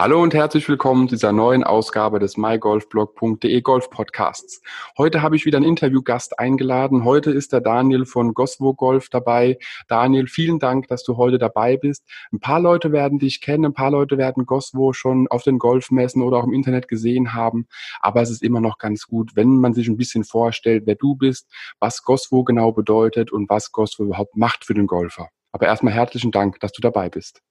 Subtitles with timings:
[0.00, 4.62] Hallo und herzlich willkommen zu dieser neuen Ausgabe des mygolfblog.de Golf Podcasts.
[4.96, 7.04] Heute habe ich wieder einen Interviewgast eingeladen.
[7.04, 9.58] Heute ist der Daniel von Goswo Golf dabei.
[9.88, 12.08] Daniel, vielen Dank, dass du heute dabei bist.
[12.32, 16.22] Ein paar Leute werden dich kennen, ein paar Leute werden Goswo schon auf den Golfmessen
[16.22, 17.66] oder auch im Internet gesehen haben.
[18.00, 21.14] Aber es ist immer noch ganz gut, wenn man sich ein bisschen vorstellt, wer du
[21.14, 21.46] bist,
[21.78, 25.28] was Goswo genau bedeutet und was Goswo überhaupt macht für den Golfer.
[25.52, 27.42] Aber erstmal herzlichen Dank, dass du dabei bist.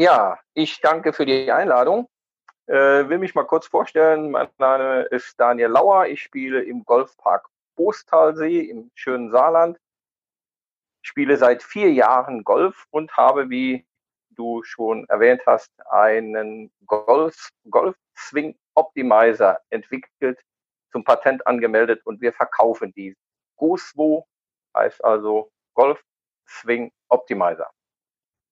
[0.00, 2.08] Ja, ich danke für die Einladung.
[2.66, 4.30] Äh, will mich mal kurz vorstellen.
[4.30, 6.06] Mein Name ist Daniel Lauer.
[6.06, 9.76] Ich spiele im Golfpark Bostalsee im schönen Saarland.
[11.02, 13.84] Spiele seit vier Jahren Golf und habe, wie
[14.30, 20.40] du schon erwähnt hast, einen Golf, Golf Swing Optimizer entwickelt,
[20.92, 23.16] zum Patent angemeldet und wir verkaufen die.
[23.56, 24.28] GoSwo
[24.76, 26.00] heißt also Golf
[26.46, 27.68] Swing Optimizer.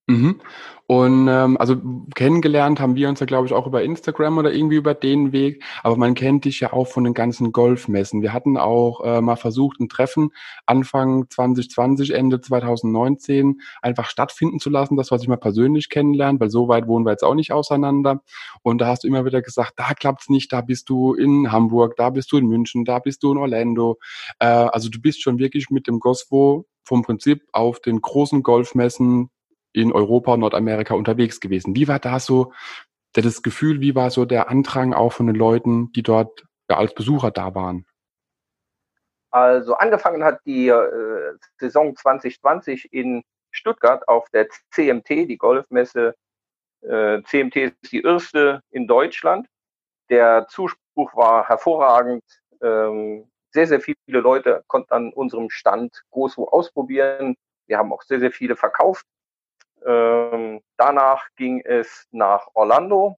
[0.09, 0.41] Mhm.
[0.89, 1.77] Und ähm, also
[2.15, 5.65] kennengelernt haben wir uns ja, glaube ich, auch über Instagram oder irgendwie über den Weg.
[5.83, 8.23] Aber man kennt dich ja auch von den ganzen Golfmessen.
[8.23, 10.31] Wir hatten auch äh, mal versucht, ein Treffen
[10.65, 16.51] Anfang 2020, Ende 2019 einfach stattfinden zu lassen, das, was ich mal persönlich kennenlernen, weil
[16.51, 18.23] so weit wohnen wir jetzt auch nicht auseinander.
[18.63, 21.97] Und da hast du immer wieder gesagt, da klappt's nicht, da bist du in Hamburg,
[21.97, 23.99] da bist du in München, da bist du in Orlando.
[24.39, 29.31] Äh, also du bist schon wirklich mit dem Goswo vom Prinzip auf den großen Golfmessen
[29.77, 31.77] in Europa Nordamerika unterwegs gewesen.
[31.77, 32.53] Wie war da so
[33.13, 36.95] das Gefühl, wie war so der Andrang auch von den Leuten, die dort ja, als
[36.95, 37.87] Besucher da waren?
[39.31, 46.15] Also angefangen hat die äh, Saison 2020 in Stuttgart auf der CMT, die Golfmesse.
[46.81, 49.47] Äh, CMT ist die erste in Deutschland.
[50.09, 52.23] Der Zuspruch war hervorragend.
[52.63, 57.37] Ähm, sehr, sehr viele Leute konnten an unserem Stand GoSwo ausprobieren.
[57.67, 59.05] Wir haben auch sehr, sehr viele verkauft.
[59.87, 63.17] Ähm, danach ging es nach Orlando.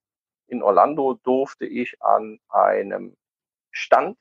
[0.48, 3.16] In Orlando durfte ich an einem
[3.70, 4.18] Stand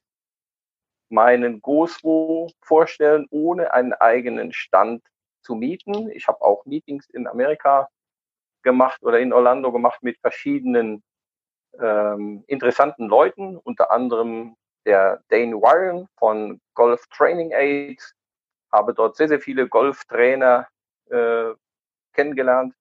[1.10, 5.04] meinen Goswo vorstellen, ohne einen eigenen Stand
[5.42, 6.10] zu mieten.
[6.12, 7.90] Ich habe auch Meetings in Amerika
[8.64, 11.04] gemacht oder in Orlando gemacht mit verschiedenen
[11.80, 14.56] ähm, interessanten Leuten, unter anderem
[14.86, 18.02] der Dane Warren von Golf Training Aid,
[18.72, 20.68] habe dort sehr, sehr viele Golftrainer
[21.10, 21.54] äh,
[22.18, 22.74] kennengelernt,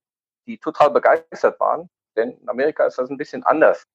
[0.46, 1.88] die total begeistert waren.
[2.16, 3.86] Denn in Amerika ist das ein bisschen anders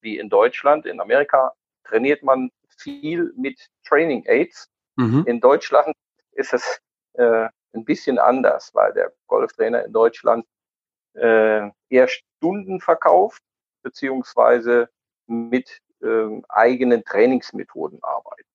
[0.00, 0.86] wie in Deutschland.
[0.86, 1.52] In Amerika
[1.84, 4.68] trainiert man viel mit Training Aids.
[4.96, 5.24] Mhm.
[5.26, 5.94] In Deutschland
[6.32, 6.80] ist es
[7.14, 10.46] äh, ein bisschen anders, weil der Golftrainer in Deutschland
[11.14, 13.42] äh, eher Stunden verkauft,
[13.82, 14.90] beziehungsweise
[15.26, 18.46] mit äh, eigenen Trainingsmethoden arbeitet.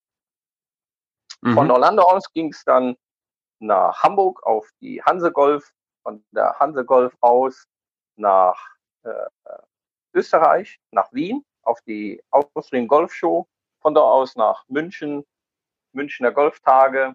[1.42, 1.54] Mhm.
[1.56, 2.96] Von Orlando aus ging es dann
[3.60, 5.72] nach Hamburg auf die Hanse Golf
[6.04, 7.68] von der Hanse Golf aus
[8.16, 9.12] nach äh,
[10.14, 13.48] Österreich, nach Wien, auf die Austrian Golf Show,
[13.82, 15.26] von da aus nach München,
[15.94, 17.14] Münchner Golftage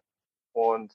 [0.53, 0.95] und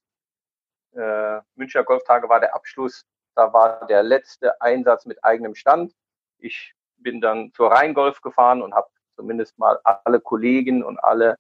[0.94, 3.06] äh, Münchner Golftage war der Abschluss.
[3.36, 5.94] Da war der letzte Einsatz mit eigenem Stand.
[6.40, 11.38] Ich bin dann zur Rheingolf gefahren und habe zumindest mal alle Kollegen und alle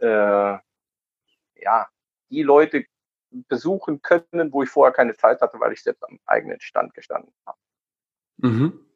[0.00, 0.58] äh,
[1.62, 1.88] ja
[2.30, 2.84] die Leute
[3.48, 7.32] besuchen können, wo ich vorher keine Zeit hatte, weil ich selbst am eigenen Stand gestanden
[7.46, 7.58] habe.
[8.38, 8.86] Mhm.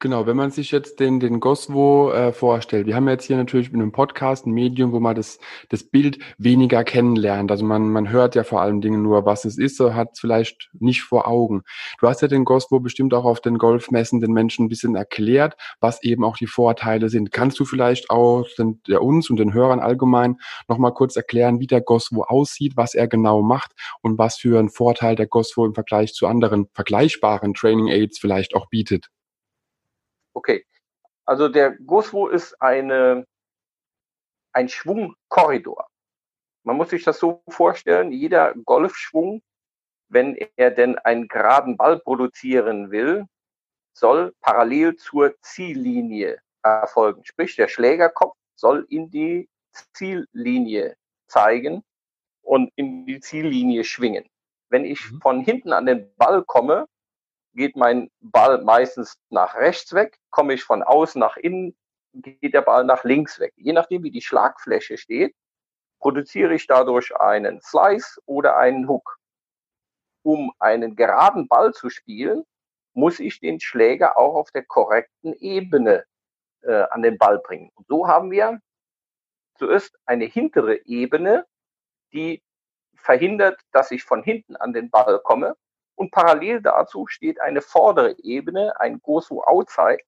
[0.00, 3.72] Genau, wenn man sich jetzt den, den Goswo äh, vorstellt, wir haben jetzt hier natürlich
[3.72, 7.50] mit einem Podcast ein Medium, wo man das, das Bild weniger kennenlernt.
[7.50, 10.20] Also man, man hört ja vor allen Dingen nur, was es ist, so hat es
[10.20, 11.62] vielleicht nicht vor Augen.
[12.00, 15.56] Du hast ja den Goswo bestimmt auch auf den Golfmessen den Menschen ein bisschen erklärt,
[15.80, 17.32] was eben auch die Vorteile sind.
[17.32, 20.36] Kannst du vielleicht auch den, der uns und den Hörern allgemein
[20.68, 24.70] nochmal kurz erklären, wie der Goswo aussieht, was er genau macht und was für einen
[24.70, 29.08] Vorteil der Goswo im Vergleich zu anderen vergleichbaren Training Aids vielleicht auch bietet?
[30.38, 30.64] Okay.
[31.24, 33.26] Also der Goswo ist eine,
[34.52, 35.88] ein Schwungkorridor.
[36.62, 39.42] Man muss sich das so vorstellen, jeder Golfschwung,
[40.08, 43.26] wenn er denn einen geraden Ball produzieren will,
[43.94, 47.24] soll parallel zur Ziellinie erfolgen.
[47.24, 49.48] Sprich, der Schlägerkopf soll in die
[49.94, 50.96] Ziellinie
[51.26, 51.82] zeigen
[52.42, 54.24] und in die Ziellinie schwingen.
[54.70, 55.20] Wenn ich mhm.
[55.20, 56.86] von hinten an den Ball komme,
[57.58, 61.76] geht mein Ball meistens nach rechts weg, komme ich von außen nach innen,
[62.14, 63.52] geht der Ball nach links weg.
[63.56, 65.34] Je nachdem, wie die Schlagfläche steht,
[65.98, 69.18] produziere ich dadurch einen Slice oder einen Hook.
[70.22, 72.44] Um einen geraden Ball zu spielen,
[72.94, 76.04] muss ich den Schläger auch auf der korrekten Ebene
[76.62, 77.70] äh, an den Ball bringen.
[77.74, 78.60] Und so haben wir
[79.56, 81.46] zuerst eine hintere Ebene,
[82.12, 82.42] die
[82.94, 85.56] verhindert, dass ich von hinten an den Ball komme.
[85.98, 89.98] Und parallel dazu steht eine vordere Ebene, ein Gosu Outside.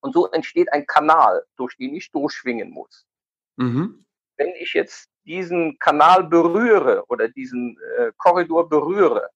[0.00, 3.06] Und so entsteht ein Kanal, durch den ich durchschwingen muss.
[3.54, 4.04] Mhm.
[4.36, 9.30] Wenn ich jetzt diesen Kanal berühre oder diesen äh, Korridor berühre,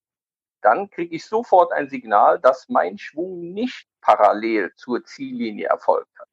[0.63, 6.29] dann kriege ich sofort ein Signal, dass mein Schwung nicht parallel zur Ziellinie erfolgt hat.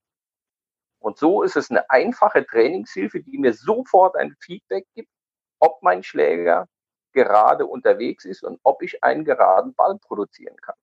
[0.97, 5.11] Und so ist es eine einfache Trainingshilfe, die mir sofort ein Feedback gibt,
[5.59, 6.67] ob mein Schläger
[7.13, 10.75] gerade unterwegs ist und ob ich einen geraden Ball produzieren kann.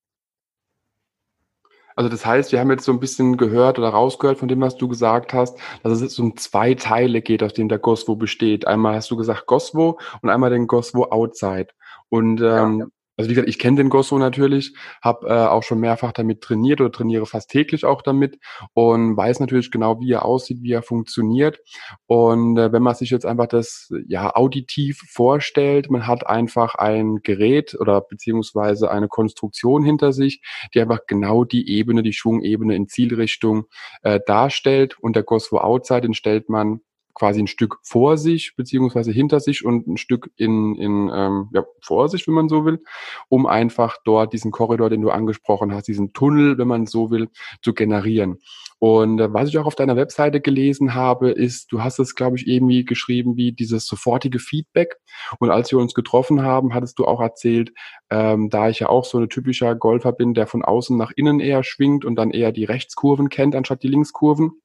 [1.96, 4.76] Also das heißt, wir haben jetzt so ein bisschen gehört oder rausgehört von dem, was
[4.76, 8.66] du gesagt hast, dass es jetzt um zwei Teile geht, aus dem der Goswo besteht.
[8.66, 11.68] Einmal hast du gesagt Goswo und einmal den Goswo Outside.
[12.10, 12.86] Und ähm, ja,
[13.16, 16.80] also wie gesagt, ich kenne den Gosso natürlich, habe äh, auch schon mehrfach damit trainiert
[16.80, 18.38] oder trainiere fast täglich auch damit
[18.74, 21.60] und weiß natürlich genau, wie er aussieht, wie er funktioniert.
[22.06, 27.16] Und äh, wenn man sich jetzt einfach das ja auditiv vorstellt, man hat einfach ein
[27.22, 30.42] Gerät oder beziehungsweise eine Konstruktion hinter sich,
[30.74, 33.64] die einfach genau die Ebene, die Schwungebene in Zielrichtung
[34.02, 34.98] äh, darstellt.
[35.00, 36.80] Und der Gosso Outside, den stellt man
[37.16, 41.64] quasi ein Stück vor sich beziehungsweise hinter sich und ein Stück in, in ähm, ja,
[41.80, 42.82] vor sich, wenn man so will,
[43.28, 47.28] um einfach dort diesen Korridor, den du angesprochen hast, diesen Tunnel, wenn man so will,
[47.62, 48.38] zu generieren.
[48.78, 52.36] Und äh, was ich auch auf deiner Webseite gelesen habe, ist, du hast es, glaube
[52.36, 54.96] ich, irgendwie geschrieben wie dieses sofortige Feedback.
[55.38, 57.72] Und als wir uns getroffen haben, hattest du auch erzählt,
[58.10, 61.40] ähm, da ich ja auch so ein typischer Golfer bin, der von außen nach innen
[61.40, 64.60] eher schwingt und dann eher die Rechtskurven kennt anstatt die Linkskurven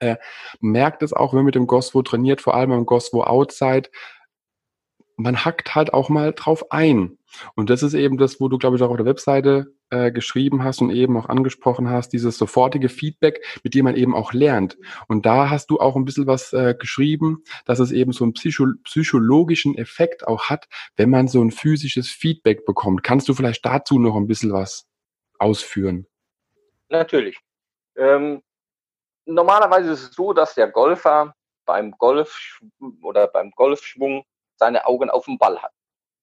[0.00, 0.16] äh,
[0.60, 3.90] merkt es auch, wenn man mit dem Goswo trainiert, vor allem beim Goswo Outside,
[5.16, 7.18] man hackt halt auch mal drauf ein.
[7.54, 10.64] Und das ist eben das, wo du, glaube ich, auch auf der Webseite äh, geschrieben
[10.64, 14.76] hast und eben auch angesprochen hast, dieses sofortige Feedback, mit dem man eben auch lernt.
[15.08, 18.34] Und da hast du auch ein bisschen was äh, geschrieben, dass es eben so einen
[18.34, 23.02] psycho psychologischen Effekt auch hat, wenn man so ein physisches Feedback bekommt.
[23.02, 24.86] Kannst du vielleicht dazu noch ein bisschen was
[25.38, 26.06] ausführen?
[26.88, 27.38] Natürlich.
[27.96, 28.42] Ähm,
[29.26, 31.34] normalerweise ist es so, dass der Golfer
[31.64, 32.60] beim Golf
[33.02, 34.24] oder beim Golfschwung
[34.56, 35.72] seine Augen auf dem Ball hat.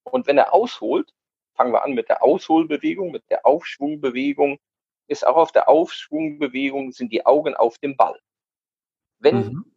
[0.04, 1.13] Und wenn er ausholt,
[1.56, 4.60] fangen wir an mit der Ausholbewegung, mit der Aufschwungbewegung,
[5.07, 8.19] ist auch auf der Aufschwungbewegung sind die Augen auf dem Ball.
[9.19, 9.72] Wenn mhm.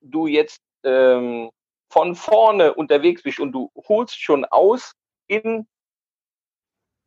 [0.00, 1.50] du jetzt ähm,
[1.90, 4.92] von vorne unterwegs bist und du holst schon aus,
[5.26, 5.68] in,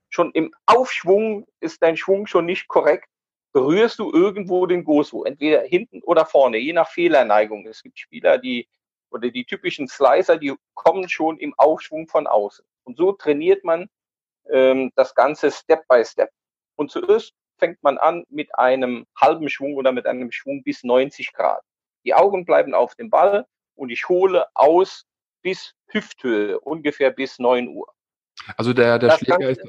[0.09, 3.09] schon im Aufschwung ist dein Schwung schon nicht korrekt,
[3.53, 7.65] berührst du irgendwo den Gosu, entweder hinten oder vorne, je nach Fehlerneigung.
[7.67, 8.67] Es gibt Spieler, die
[9.11, 12.65] oder die typischen Slicer, die kommen schon im Aufschwung von außen.
[12.83, 13.87] Und so trainiert man
[14.49, 16.31] ähm, das Ganze Step by Step.
[16.75, 21.31] Und zuerst fängt man an mit einem halben Schwung oder mit einem Schwung bis 90
[21.33, 21.61] Grad.
[22.03, 23.45] Die Augen bleiben auf dem Ball
[23.75, 25.05] und ich hole aus
[25.43, 27.87] bis Hüfthöhe, ungefähr bis 9 Uhr.
[28.57, 29.61] Also der, der Schläger ist,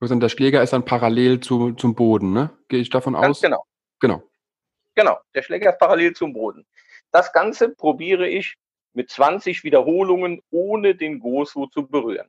[0.00, 2.50] der Schläger ist dann parallel zu, zum Boden, ne?
[2.68, 3.40] Gehe ich davon Ganz aus?
[3.40, 3.64] Genau.
[4.00, 4.22] Genau.
[4.94, 5.18] Genau.
[5.34, 6.66] Der Schläger ist parallel zum Boden.
[7.10, 8.56] Das Ganze probiere ich
[8.92, 12.28] mit 20 Wiederholungen, ohne den Gosu zu berühren.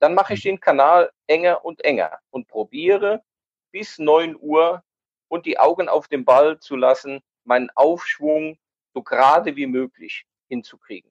[0.00, 0.50] Dann mache ich mhm.
[0.50, 3.22] den Kanal enger und enger und probiere
[3.70, 4.82] bis 9 Uhr
[5.28, 8.58] und die Augen auf dem Ball zu lassen, meinen Aufschwung
[8.94, 11.10] so gerade wie möglich hinzukriegen.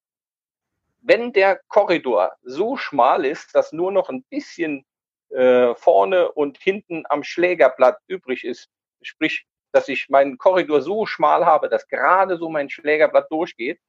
[1.02, 4.86] Wenn der Korridor so schmal ist, dass nur noch ein bisschen
[5.30, 8.70] äh, vorne und hinten am Schlägerblatt übrig ist.
[9.02, 13.80] Sprich, dass ich meinen Korridor so schmal habe, dass gerade so mein Schlägerblatt durchgeht.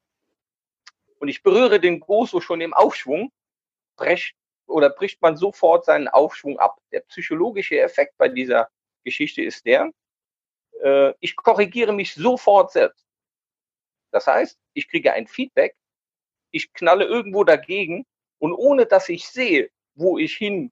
[1.19, 3.31] Und ich berühre den Goso schon im Aufschwung,
[3.97, 4.35] brecht
[4.67, 6.77] oder bricht man sofort seinen Aufschwung ab.
[6.91, 8.69] Der psychologische Effekt bei dieser
[9.03, 9.91] Geschichte ist der,
[10.81, 13.05] äh, ich korrigiere mich sofort selbst.
[14.11, 15.75] Das heißt, ich kriege ein Feedback,
[16.51, 18.05] ich knalle irgendwo dagegen
[18.39, 20.71] und ohne dass ich sehe, wo ich hin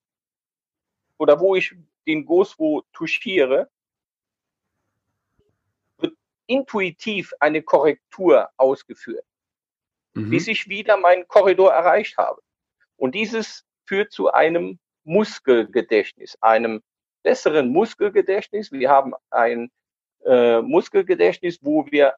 [1.17, 3.69] oder wo ich den Goswo touchiere,
[5.97, 9.25] wird intuitiv eine Korrektur ausgeführt,
[10.13, 10.29] mhm.
[10.29, 12.41] bis ich wieder meinen Korridor erreicht habe.
[12.95, 16.81] Und dieses führt zu einem Muskelgedächtnis, einem
[17.23, 18.71] besseren Muskelgedächtnis.
[18.71, 19.71] Wir haben ein
[20.25, 22.15] äh, Muskelgedächtnis, wo wir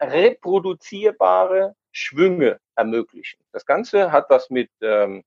[0.00, 3.40] reproduzierbare Schwünge ermöglichen.
[3.52, 5.22] Das Ganze hat was mit ähm,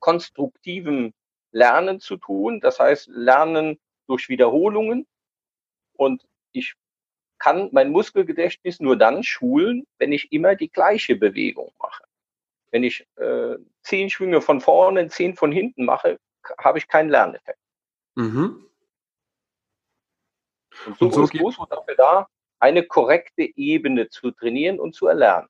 [0.00, 1.12] konstruktivem
[1.50, 2.60] Lernen zu tun.
[2.60, 5.06] Das heißt, Lernen durch Wiederholungen.
[5.94, 6.74] Und ich
[7.38, 12.04] kann mein Muskelgedächtnis nur dann schulen, wenn ich immer die gleiche Bewegung mache.
[12.70, 16.18] Wenn ich äh, zehn Schwünge von vorne, zehn von hinten mache,
[16.58, 17.58] habe ich keinen Lerneffekt.
[18.16, 18.64] Mhm.
[20.86, 22.28] Und so, und so ist Großmut dafür da,
[22.60, 25.48] eine korrekte Ebene zu trainieren und zu erlernen.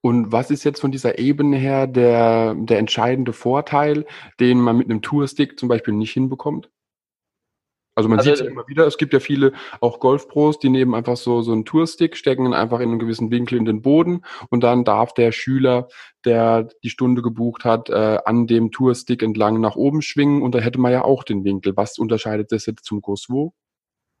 [0.00, 4.04] Und was ist jetzt von dieser Ebene her der, der entscheidende Vorteil,
[4.38, 6.70] den man mit einem Tourstick zum Beispiel nicht hinbekommt?
[7.96, 10.68] Also man also, sieht es ja immer wieder, es gibt ja viele auch Golfpros, die
[10.68, 13.82] nehmen einfach so, so einen Tourstick, stecken ihn einfach in einen gewissen Winkel in den
[13.82, 15.88] Boden und dann darf der Schüler,
[16.24, 20.58] der die Stunde gebucht hat, äh, an dem Tourstick entlang nach oben schwingen und da
[20.58, 21.76] hätte man ja auch den Winkel.
[21.76, 23.54] Was unterscheidet das jetzt zum Goswo?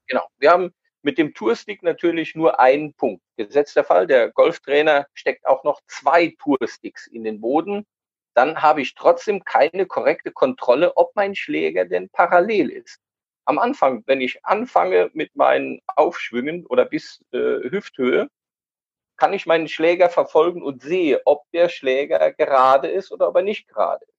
[0.06, 0.70] Genau, wir haben
[1.04, 3.22] mit dem Tourstick natürlich nur einen Punkt.
[3.36, 7.86] Gesetzter Fall, der Golftrainer steckt auch noch zwei Toursticks in den Boden.
[8.34, 13.00] Dann habe ich trotzdem keine korrekte Kontrolle, ob mein Schläger denn parallel ist
[13.44, 18.28] am Anfang, wenn ich anfange mit meinen Aufschwüngen oder bis äh, Hüfthöhe,
[19.16, 23.42] kann ich meinen Schläger verfolgen und sehe, ob der Schläger gerade ist oder ob er
[23.42, 24.14] nicht gerade ist.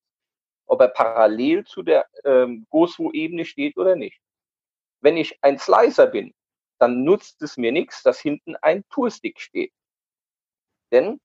[0.68, 4.20] Ob er parallel zu der ähm, Goswo-Ebene steht oder nicht.
[5.01, 6.34] Wenn ich ein Slicer bin,
[6.79, 9.72] dann nutzt es mir nichts, dass hinten ein Tourstick steht.
[10.91, 11.20] Denn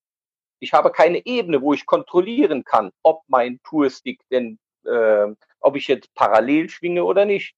[0.61, 5.27] ich habe keine Ebene, wo ich kontrollieren kann, ob mein Tourstick denn, äh,
[5.61, 7.55] ob ich jetzt parallel schwinge oder nicht.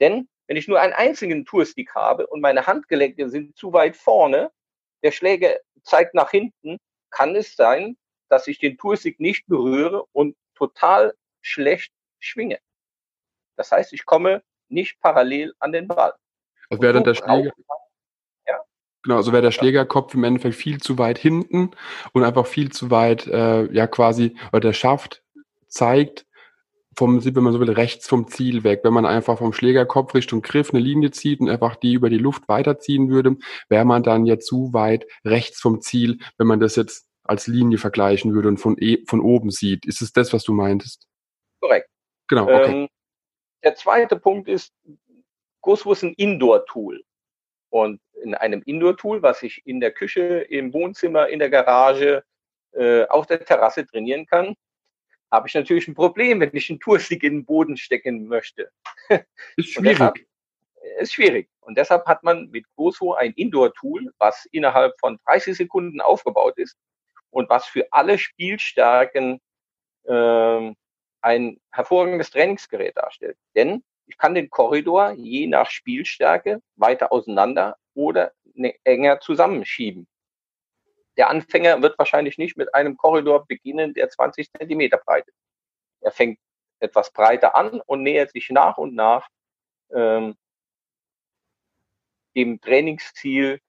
[0.00, 4.52] Denn wenn ich nur einen einzigen Tourstick habe und meine Handgelenke sind zu weit vorne,
[5.02, 6.78] der Schläger zeigt nach hinten,
[7.10, 7.96] kann es sein,
[8.28, 12.58] dass ich den Tourstick nicht berühre und total schlecht schwinge.
[13.56, 16.14] Das heißt, ich komme nicht parallel an den Ball.
[16.70, 17.52] Also wäre dann der Schläger,
[18.46, 18.60] ja.
[19.02, 21.70] Genau, also wäre der Schlägerkopf im Endeffekt viel zu weit hinten
[22.12, 25.22] und einfach viel zu weit, äh, ja quasi, oder der Schaft
[25.68, 26.26] zeigt
[26.96, 28.80] vom, wenn man so will, rechts vom Ziel weg.
[28.82, 32.18] Wenn man einfach vom Schlägerkopf Richtung Griff eine Linie zieht und einfach die über die
[32.18, 33.36] Luft weiterziehen würde,
[33.68, 37.78] wäre man dann jetzt zu weit rechts vom Ziel, wenn man das jetzt als Linie
[37.78, 39.84] vergleichen würde und von, e von oben sieht.
[39.84, 41.06] Ist es das, was du meintest?
[41.60, 41.88] Korrekt.
[42.28, 42.82] Genau, okay.
[42.82, 42.88] Ähm,
[43.62, 44.72] der zweite Punkt ist,
[45.66, 47.02] GoSwo ist ein Indoor-Tool.
[47.70, 52.22] Und in einem Indoor-Tool, was ich in der Küche, im Wohnzimmer, in der Garage,
[52.72, 54.54] äh, auf der Terrasse trainieren kann,
[55.32, 58.70] habe ich natürlich ein Problem, wenn ich einen Tourstick in den Boden stecken möchte.
[59.56, 59.98] Ist schwierig.
[59.98, 60.14] Deshalb,
[61.00, 61.48] ist schwierig.
[61.60, 66.78] Und deshalb hat man mit Goso ein Indoor-Tool, was innerhalb von 30 Sekunden aufgebaut ist
[67.30, 69.40] und was für alle Spielstärken
[70.04, 70.72] äh,
[71.22, 73.36] ein hervorragendes Trainingsgerät darstellt.
[73.56, 80.06] Denn ich kann den Korridor je nach Spielstärke weiter auseinander oder ne, enger zusammenschieben.
[81.16, 85.38] Der Anfänger wird wahrscheinlich nicht mit einem Korridor beginnen, der 20 Zentimeter breit ist.
[86.00, 86.38] Er fängt
[86.78, 89.28] etwas breiter an und nähert sich nach und nach
[89.92, 90.36] ähm,
[92.34, 93.60] dem Trainingsziel,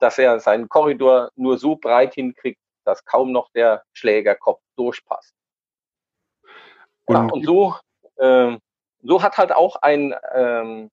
[0.00, 5.32] dass er seinen Korridor nur so breit hinkriegt, dass kaum noch der Schlägerkopf durchpasst.
[7.06, 7.76] Und, ja, und so,
[8.18, 8.60] ähm,
[9.04, 10.90] so hat halt auch ein ähm,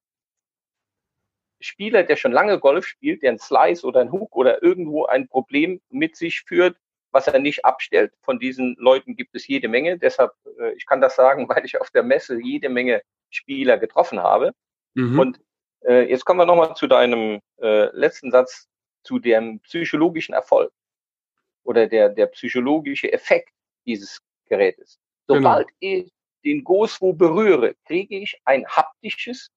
[1.59, 5.27] Spieler, der schon lange Golf spielt, der ein Slice oder ein Hook oder irgendwo ein
[5.27, 6.77] Problem mit sich führt,
[7.11, 8.13] was er nicht abstellt.
[8.21, 9.97] Von diesen Leuten gibt es jede Menge.
[9.97, 14.19] Deshalb, äh, ich kann das sagen, weil ich auf der Messe jede Menge Spieler getroffen
[14.19, 14.51] habe.
[14.93, 15.19] Mhm.
[15.19, 15.39] Und
[15.85, 18.67] äh, jetzt kommen wir nochmal zu deinem äh, letzten Satz,
[19.03, 20.71] zu dem psychologischen Erfolg
[21.63, 23.49] oder der, der psychologische Effekt
[23.85, 24.99] dieses Gerätes.
[25.27, 26.03] Sobald genau.
[26.03, 26.11] ich
[26.43, 29.49] den Goswo berühre, kriege ich ein haptisches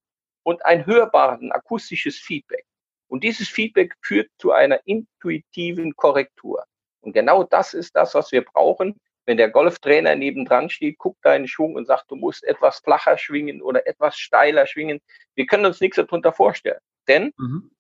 [0.43, 2.65] und ein hörbares, akustisches Feedback.
[3.09, 6.65] Und dieses Feedback führt zu einer intuitiven Korrektur.
[7.01, 8.99] Und genau das ist das, was wir brauchen.
[9.27, 13.63] Wenn der Golftrainer nebendran steht, guckt deinen Schwung und sagt, du musst etwas flacher schwingen
[13.63, 15.01] oder etwas steiler schwingen.
[15.35, 16.81] Wir können uns nichts darunter vorstellen.
[17.09, 17.71] Denn mhm.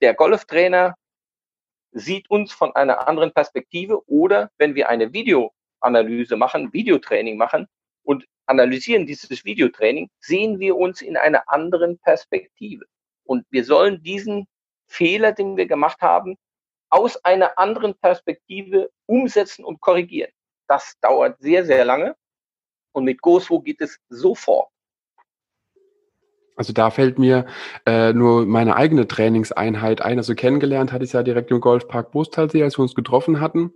[0.00, 0.94] der Golftrainer
[1.92, 7.66] sieht uns von einer anderen Perspektive oder wenn wir eine Videoanalyse machen, Videotraining machen
[8.06, 12.84] und analysieren dieses Videotraining, sehen wir uns in einer anderen Perspektive.
[13.24, 14.46] Und wir sollen diesen
[14.86, 16.36] Fehler, den wir gemacht haben,
[16.88, 20.30] aus einer anderen Perspektive umsetzen und korrigieren.
[20.68, 22.16] Das dauert sehr, sehr lange.
[22.92, 24.70] Und mit GoSwo geht es sofort.
[26.56, 27.44] Also da fällt mir
[27.84, 30.18] äh, nur meine eigene Trainingseinheit ein.
[30.18, 33.72] Also kennengelernt hatte ich ja direkt im Golfpark Bustalsee, als wir uns getroffen hatten.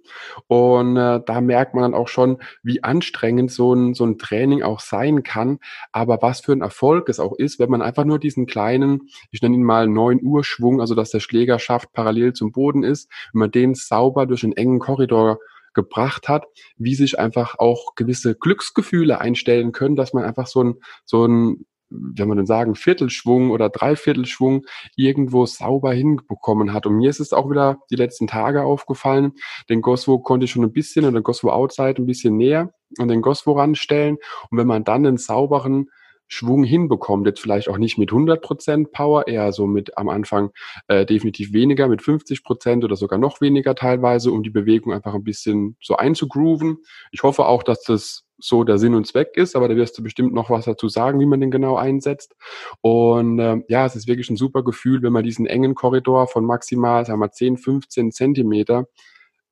[0.46, 4.62] Und äh, da merkt man dann auch schon, wie anstrengend so ein, so ein Training
[4.62, 5.58] auch sein kann.
[5.92, 9.42] Aber was für ein Erfolg es auch ist, wenn man einfach nur diesen kleinen, ich
[9.42, 13.10] nenne ihn mal 9 Uhr Schwung, also dass der Schläger schafft, parallel zum Boden ist,
[13.32, 15.38] wenn man den sauber durch einen engen Korridor
[15.75, 16.46] gebracht hat,
[16.76, 21.64] wie sich einfach auch gewisse Glücksgefühle einstellen können, dass man einfach so ein, so ein
[21.90, 24.64] wenn man denn sagen, Viertelschwung oder Dreiviertelschwung
[24.97, 26.87] irgendwo sauber hinbekommen hat.
[26.87, 29.32] Und mir ist es auch wieder die letzten Tage aufgefallen,
[29.68, 33.23] den Goswo konnte ich schon ein bisschen oder Goswo Outside ein bisschen näher an den
[33.23, 34.18] Goswo ranstellen.
[34.50, 35.90] Und wenn man dann einen sauberen
[36.32, 40.50] Schwung hinbekommt, jetzt vielleicht auch nicht mit 100% Power, eher so mit am Anfang
[40.87, 45.25] äh, definitiv weniger, mit 50% oder sogar noch weniger teilweise, um die Bewegung einfach ein
[45.25, 46.78] bisschen so einzugrooven.
[47.11, 50.02] Ich hoffe auch, dass das so der Sinn und Zweck ist, aber da wirst du
[50.02, 52.35] bestimmt noch was dazu sagen, wie man den genau einsetzt.
[52.80, 56.44] Und ähm, ja, es ist wirklich ein super Gefühl, wenn man diesen engen Korridor von
[56.44, 58.87] maximal, sagen wir 10, 15 Zentimeter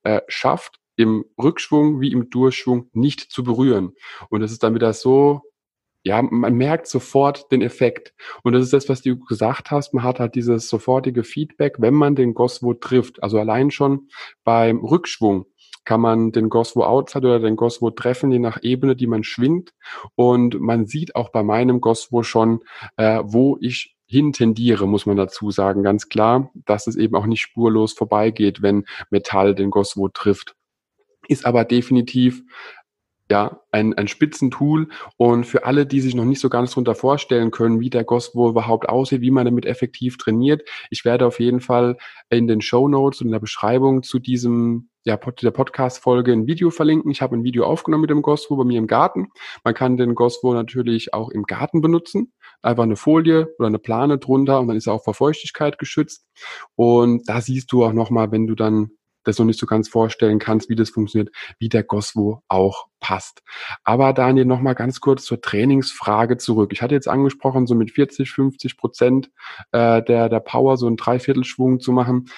[0.02, 3.92] äh, schafft, im Rückschwung wie im Durchschwung nicht zu berühren.
[4.30, 5.42] Und das ist dann wieder so,
[6.02, 8.14] ja, man merkt sofort den Effekt.
[8.42, 9.94] Und das ist das, was du gesagt hast.
[9.94, 13.22] Man hat halt dieses sofortige Feedback, wenn man den Goswo trifft.
[13.22, 14.08] Also allein schon
[14.42, 15.46] beim Rückschwung
[15.88, 19.72] kann man den Goswo Outside oder den Goswo treffen, je nach Ebene, die man schwingt.
[20.16, 22.60] Und man sieht auch bei meinem Goswo schon,
[22.98, 27.24] äh, wo ich hin tendiere, muss man dazu sagen, ganz klar, dass es eben auch
[27.24, 30.56] nicht spurlos vorbeigeht, wenn Metall den Goswo trifft.
[31.26, 32.42] Ist aber definitiv
[33.30, 37.50] ja, ein, ein Spitzentool und für alle, die sich noch nicht so ganz darunter vorstellen
[37.50, 41.60] können, wie der Goswo überhaupt aussieht, wie man damit effektiv trainiert, ich werde auf jeden
[41.60, 41.96] Fall
[42.30, 46.70] in den Show Notes und in der Beschreibung zu diesem ja, der Podcast-Folge ein Video
[46.70, 47.10] verlinken.
[47.10, 49.28] Ich habe ein Video aufgenommen mit dem Goswo bei mir im Garten.
[49.64, 52.34] Man kann den Goswo natürlich auch im Garten benutzen.
[52.60, 56.26] Einfach eine Folie oder eine Plane drunter und dann ist er auch vor Feuchtigkeit geschützt.
[56.76, 58.90] Und da siehst du auch nochmal, wenn du dann
[59.28, 63.42] das noch nicht so ganz vorstellen kannst, wie das funktioniert, wie der Goswo auch passt.
[63.84, 66.72] Aber Daniel, nochmal ganz kurz zur Trainingsfrage zurück.
[66.72, 69.30] Ich hatte jetzt angesprochen, so mit 40, 50 Prozent
[69.72, 72.30] äh, der, der Power so einen Dreiviertelschwung zu machen.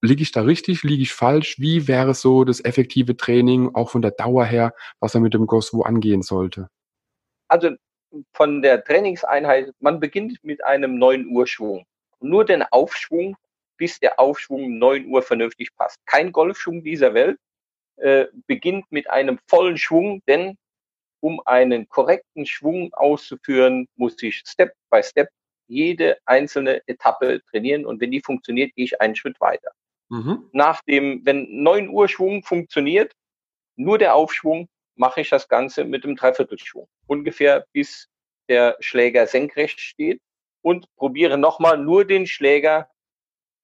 [0.00, 0.82] Liege ich da richtig?
[0.82, 1.58] Liege ich falsch?
[1.58, 5.46] Wie wäre so das effektive Training, auch von der Dauer her, was er mit dem
[5.46, 6.68] Goswo angehen sollte?
[7.48, 7.70] Also
[8.32, 11.84] von der Trainingseinheit, man beginnt mit einem 9 Uhr Schwung.
[12.20, 13.36] Nur den Aufschwung,
[13.78, 16.04] bis der Aufschwung 9 Uhr vernünftig passt.
[16.04, 17.38] Kein Golfschwung dieser Welt
[17.96, 20.56] äh, beginnt mit einem vollen Schwung, denn
[21.20, 25.30] um einen korrekten Schwung auszuführen, muss ich Step by Step
[25.66, 29.72] jede einzelne Etappe trainieren und wenn die funktioniert, gehe ich einen Schritt weiter.
[30.08, 30.48] Mhm.
[30.52, 33.12] Nach dem, wenn 9 Uhr Schwung funktioniert,
[33.76, 36.88] nur der Aufschwung, mache ich das Ganze mit dem Dreiviertelschwung.
[37.06, 38.08] Ungefähr bis
[38.48, 40.20] der Schläger senkrecht steht
[40.62, 42.90] und probiere nochmal nur den Schläger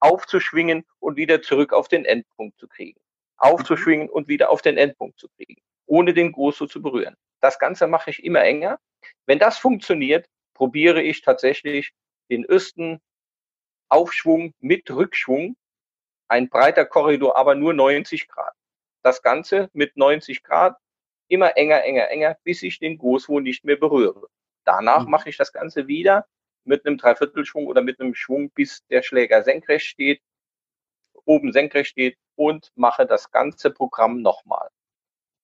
[0.04, 3.00] aufzuschwingen und wieder zurück auf den Endpunkt zu kriegen.
[3.38, 7.16] Aufzuschwingen und wieder auf den Endpunkt zu kriegen, ohne den Großo zu berühren.
[7.40, 8.78] Das Ganze mache ich immer enger.
[9.26, 11.92] Wenn das funktioniert, probiere ich tatsächlich
[12.30, 13.00] den ersten
[13.88, 15.56] Aufschwung mit Rückschwung
[16.28, 18.54] ein breiter Korridor, aber nur 90 Grad.
[19.02, 20.76] Das Ganze mit 90 Grad,
[21.28, 24.28] immer enger, enger, enger, bis ich den Goswo nicht mehr berühre.
[24.64, 25.10] Danach mhm.
[25.10, 26.26] mache ich das Ganze wieder
[26.66, 30.20] mit einem Dreiviertelschwung oder mit einem Schwung, bis der Schläger senkrecht steht,
[31.24, 34.68] oben senkrecht steht und mache das ganze Programm nochmal.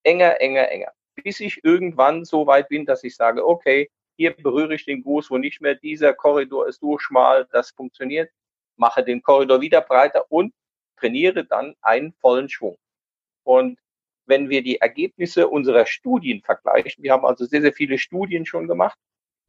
[0.03, 0.93] Enger, enger, enger.
[1.15, 5.39] Bis ich irgendwann so weit bin, dass ich sage, okay, hier berühre ich den Goswo
[5.39, 8.31] nicht mehr, dieser Korridor ist so schmal, das funktioniert,
[8.77, 10.53] mache den Korridor wieder breiter und
[10.97, 12.77] trainiere dann einen vollen Schwung.
[13.45, 13.79] Und
[14.27, 18.69] wenn wir die Ergebnisse unserer Studien vergleichen, wir haben also sehr, sehr viele Studien schon
[18.69, 18.99] gemacht,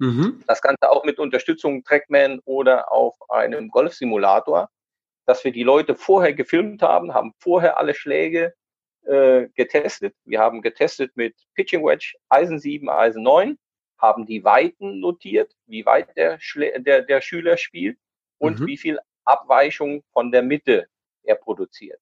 [0.02, 0.44] mhm.
[0.48, 4.70] das Ganze auch mit Unterstützung Trackman oder auf einem Golfsimulator,
[5.26, 8.54] dass wir die Leute vorher gefilmt haben, haben vorher alle Schläge
[9.04, 10.16] äh, getestet.
[10.26, 13.58] Wir haben getestet mit Pitching Wedge, Eisen 7, Eisen 9,
[14.00, 17.98] haben die Weiten notiert, wie weit der, Schlä der, der Schüler spielt
[18.40, 18.66] und mhm.
[18.66, 20.88] wie viel Abweichung von der Mitte
[21.24, 22.00] er produziert.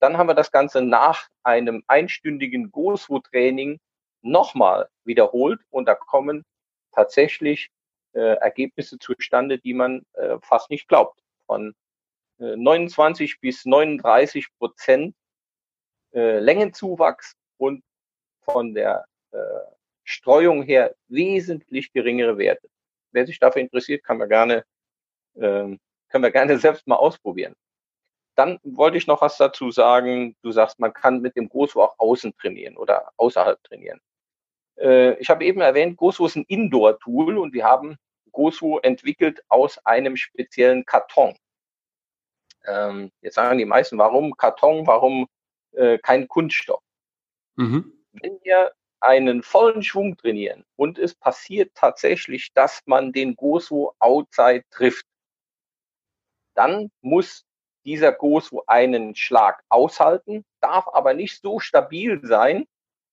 [0.00, 3.78] Dann haben wir das Ganze nach einem einstündigen Goswo-Training
[4.22, 6.44] nochmal wiederholt und da kommen
[6.92, 7.70] tatsächlich
[8.14, 11.18] äh, Ergebnisse zustande, die man äh, fast nicht glaubt.
[11.46, 11.74] Von
[12.38, 15.14] äh, 29 bis 39 Prozent
[16.12, 17.82] äh, Längenzuwachs und
[18.42, 19.38] von der äh,
[20.04, 22.68] Streuung her wesentlich geringere Werte.
[23.12, 24.64] Wer sich dafür interessiert, kann man gerne,
[25.34, 25.76] äh,
[26.08, 27.54] können wir gerne selbst mal ausprobieren.
[28.34, 30.36] Dann wollte ich noch was dazu sagen.
[30.42, 34.00] Du sagst, man kann mit dem auch außen trainieren oder außerhalb trainieren.
[34.78, 37.96] Äh, ich habe eben erwähnt, Gosu ist ein Indoor-Tool und wir haben
[38.32, 41.36] Gosu entwickelt aus einem speziellen Karton.
[42.66, 45.28] Ähm, jetzt sagen die meisten, warum Karton, warum
[45.72, 46.82] äh, kein Kunststoff?
[47.56, 47.92] Mhm.
[48.12, 54.64] Wenn wir einen vollen Schwung trainieren und es passiert tatsächlich, dass man den Gosu outside
[54.70, 55.06] trifft,
[56.54, 57.44] dann muss
[57.84, 62.66] dieser Gosu einen Schlag aushalten, darf aber nicht so stabil sein,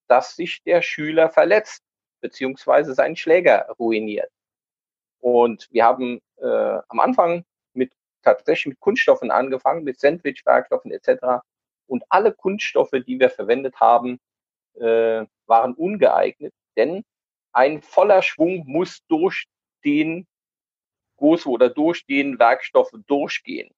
[0.10, 1.84] dass sich der Schüler verletzt
[2.22, 4.32] beziehungsweise seinen Schläger ruiniert.
[5.20, 11.44] Und wir haben äh, am Anfang mit tatsächlich mit Kunststoffen angefangen, mit Sandwich-Werkstoffen etc.
[11.88, 14.20] Und alle Kunststoffe, die wir verwendet haben,
[14.76, 17.04] äh, waren ungeeignet, denn
[17.52, 19.46] ein voller Schwung muss durch
[19.84, 20.28] den
[21.18, 23.72] Goswo oder durch den Werkstoff durchgehen,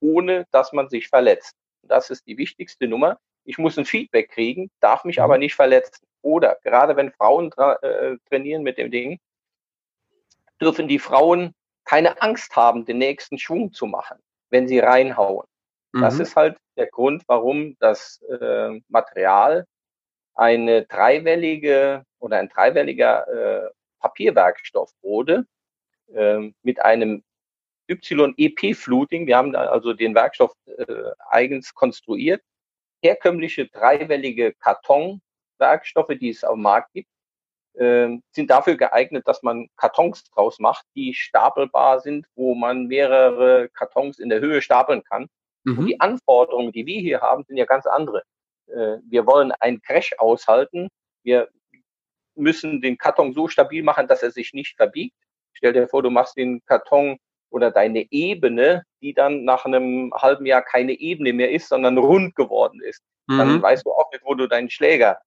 [0.00, 1.54] ohne dass man sich verletzt.
[1.82, 3.18] Das ist die wichtigste Nummer.
[3.44, 5.40] Ich muss ein Feedback kriegen, darf mich aber mhm.
[5.40, 6.06] nicht verletzen.
[6.22, 9.18] Oder gerade wenn Frauen tra äh, trainieren mit dem Ding,
[10.60, 14.18] dürfen die Frauen keine Angst haben, den nächsten Schwung zu machen,
[14.50, 15.46] wenn sie reinhauen.
[15.92, 16.00] Mhm.
[16.00, 19.66] Das ist halt der Grund, warum das äh, Material
[20.34, 25.46] eine dreiwellige oder ein dreiwelliger äh, Papierwerkstoff wurde
[26.14, 27.22] äh, mit einem
[27.88, 29.26] YEP-Fluting.
[29.26, 32.42] Wir haben da also den Werkstoff äh, eigens konstruiert.
[33.02, 37.08] Herkömmliche dreiwellige Kartonwerkstoffe, die es auf dem Markt gibt,
[37.74, 43.68] äh, sind dafür geeignet, dass man Kartons draus macht, die stapelbar sind, wo man mehrere
[43.70, 45.28] Kartons in der Höhe stapeln kann.
[45.64, 45.78] Mhm.
[45.78, 48.22] Und die Anforderungen, die wir hier haben, sind ja ganz andere.
[48.66, 50.88] Äh, wir wollen einen Crash aushalten.
[51.22, 51.48] Wir
[52.34, 55.16] müssen den Karton so stabil machen, dass er sich nicht verbiegt.
[55.54, 57.18] Stell dir vor, du machst den Karton
[57.52, 62.34] oder deine Ebene, die dann nach einem halben Jahr keine Ebene mehr ist, sondern rund
[62.34, 63.02] geworden ist.
[63.26, 63.38] Mhm.
[63.38, 65.18] Dann weißt du auch nicht, wo du deinen Schläger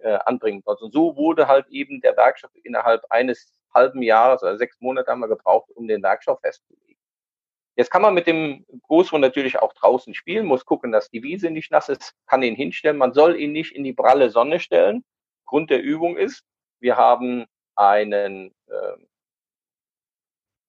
[0.00, 0.82] äh, anbringen sollst.
[0.82, 5.20] Und so wurde halt eben der Werkstoff innerhalb eines halben Jahres oder sechs Monate haben
[5.20, 6.96] wir gebraucht, um den Werkstoff festzulegen.
[7.76, 11.50] Jetzt kann man mit dem Großhund natürlich auch draußen spielen, muss gucken, dass die Wiese
[11.50, 12.96] nicht nass ist, kann ihn hinstellen.
[12.96, 15.04] Man soll ihn nicht in die pralle Sonne stellen.
[15.44, 16.44] Grund der Übung ist,
[16.80, 18.96] wir haben einen äh,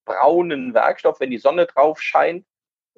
[0.05, 1.19] braunen Werkstoff.
[1.19, 2.45] Wenn die Sonne drauf scheint,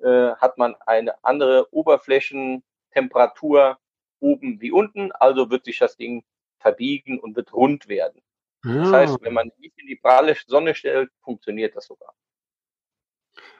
[0.01, 3.79] äh, hat man eine andere Oberflächentemperatur
[4.19, 5.11] oben wie unten.
[5.13, 6.23] Also wird sich das Ding
[6.59, 8.21] verbiegen und wird rund werden.
[8.63, 8.75] Ja.
[8.75, 12.13] Das heißt, wenn man nicht in die pralle Sonne stellt, funktioniert das sogar.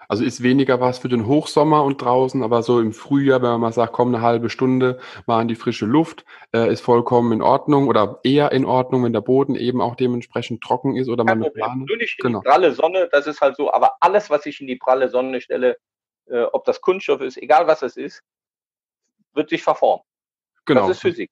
[0.09, 3.61] Also ist weniger was für den Hochsommer und draußen, aber so im Frühjahr, wenn man
[3.61, 7.41] mal sagt, komm eine halbe Stunde mal in die frische Luft, äh, ist vollkommen in
[7.41, 11.43] Ordnung oder eher in Ordnung, wenn der Boden eben auch dementsprechend trocken ist oder man
[11.43, 11.85] eine Plane.
[11.85, 12.39] Nur nicht in genau.
[12.39, 15.41] die pralle Sonne, das ist halt so, aber alles, was ich in die pralle Sonne
[15.41, 15.77] stelle,
[16.27, 18.23] äh, ob das Kunststoff ist, egal was es ist,
[19.33, 20.05] wird sich verformen.
[20.65, 20.87] Genau.
[20.87, 21.29] Das ist Physik.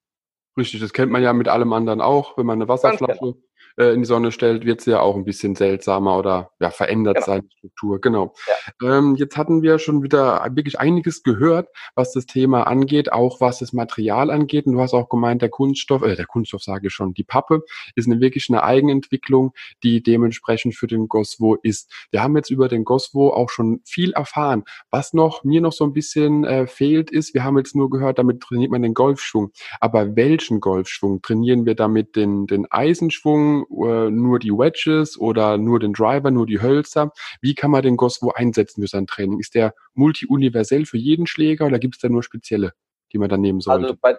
[0.58, 2.38] Richtig, das kennt man ja mit allem anderen auch.
[2.38, 3.38] Wenn man eine Wasserflasche genau.
[3.78, 7.16] Äh, in die Sonne stellt, wird sie ja auch ein bisschen seltsamer oder ja, verändert
[7.16, 7.26] genau.
[7.26, 8.02] seine Struktur.
[8.02, 8.34] Genau.
[8.82, 8.98] Ja.
[8.98, 13.60] Ähm, jetzt hatten wir schon wieder wirklich einiges gehört, was das Thema angeht, auch was
[13.60, 14.66] das Material angeht.
[14.66, 17.64] Und du hast auch gemeint, der Kunststoff, äh, der Kunststoff sage ich schon, die Pappe
[17.96, 21.92] ist eine wirklich eine Eigenentwicklung, die dementsprechend für den Goswo ist.
[22.12, 24.64] Wir haben jetzt über den Goswo auch schon viel erfahren.
[24.92, 28.20] Was noch mir noch so ein bisschen äh, fehlt, ist, wir haben jetzt nur gehört,
[28.20, 29.52] damit trainiert man den Golfschwung.
[29.80, 31.22] Aber welche welchen Golfschwung?
[31.22, 36.46] Trainieren wir damit den, den Eisenschwung, äh, nur die Wedges oder nur den Driver, nur
[36.46, 37.12] die Hölzer?
[37.42, 39.40] Wie kann man den Goswo einsetzen für sein Training?
[39.40, 42.74] Ist der multi-universell für jeden Schläger oder gibt es da nur spezielle,
[43.12, 43.88] die man dann nehmen sollte?
[43.88, 44.18] Also bei,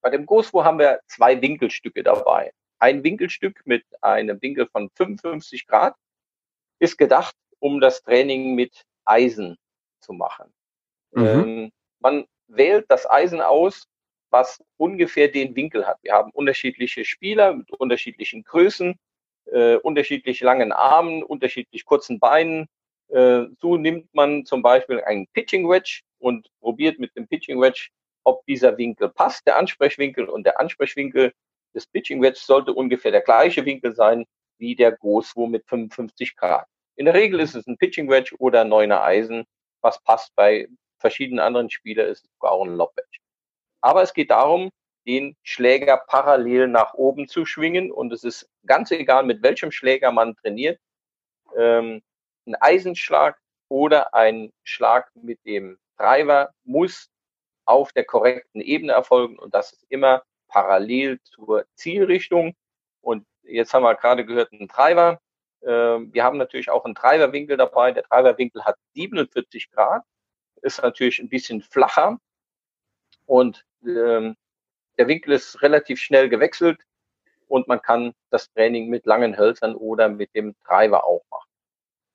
[0.00, 2.52] bei dem Goswo haben wir zwei Winkelstücke dabei.
[2.78, 5.94] Ein Winkelstück mit einem Winkel von 55 Grad
[6.78, 9.56] ist gedacht, um das Training mit Eisen
[10.00, 10.52] zu machen.
[11.12, 11.26] Mhm.
[11.26, 13.86] Ähm, man wählt das Eisen aus,
[14.34, 15.98] was ungefähr den Winkel hat.
[16.02, 18.98] Wir haben unterschiedliche Spieler mit unterschiedlichen Größen,
[19.52, 22.66] äh, unterschiedlich langen Armen, unterschiedlich kurzen Beinen.
[23.10, 27.90] Äh, so nimmt man zum Beispiel einen Pitching Wedge und probiert mit dem Pitching Wedge,
[28.24, 31.32] ob dieser Winkel passt, der Ansprechwinkel und der Ansprechwinkel
[31.72, 34.24] des Pitching Wedge sollte ungefähr der gleiche Winkel sein
[34.58, 36.66] wie der Goswo mit 55 Grad.
[36.96, 39.44] In der Regel ist es ein Pitching Wedge oder neuner Eisen.
[39.80, 40.66] Was passt bei
[40.98, 43.23] verschiedenen anderen Spielern, ist es auch ein Lob Wedge.
[43.84, 44.70] Aber es geht darum,
[45.06, 47.92] den Schläger parallel nach oben zu schwingen.
[47.92, 50.80] Und es ist ganz egal, mit welchem Schläger man trainiert.
[51.54, 52.02] Ähm,
[52.46, 57.10] ein Eisenschlag oder ein Schlag mit dem Driver muss
[57.66, 59.38] auf der korrekten Ebene erfolgen.
[59.38, 62.54] Und das ist immer parallel zur Zielrichtung.
[63.02, 65.20] Und jetzt haben wir gerade gehört, ein Driver.
[65.62, 67.92] Ähm, wir haben natürlich auch einen Driverwinkel dabei.
[67.92, 70.04] Der Driverwinkel hat 47 Grad,
[70.62, 72.18] ist natürlich ein bisschen flacher
[73.26, 74.36] und ähm,
[74.98, 76.80] der Winkel ist relativ schnell gewechselt
[77.48, 81.48] und man kann das Training mit langen Hölzern oder mit dem Treiber auch machen.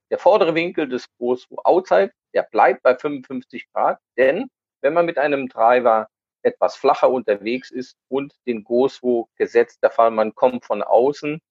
[0.10, 4.50] Der vordere Winkel des Großwo Outside, der bleibt bei 55 Grad, denn
[4.82, 6.08] wenn man mit einem Treiber
[6.42, 11.42] etwas flacher unterwegs ist und den Großwo gesetzt, der Fall man kommt von außen,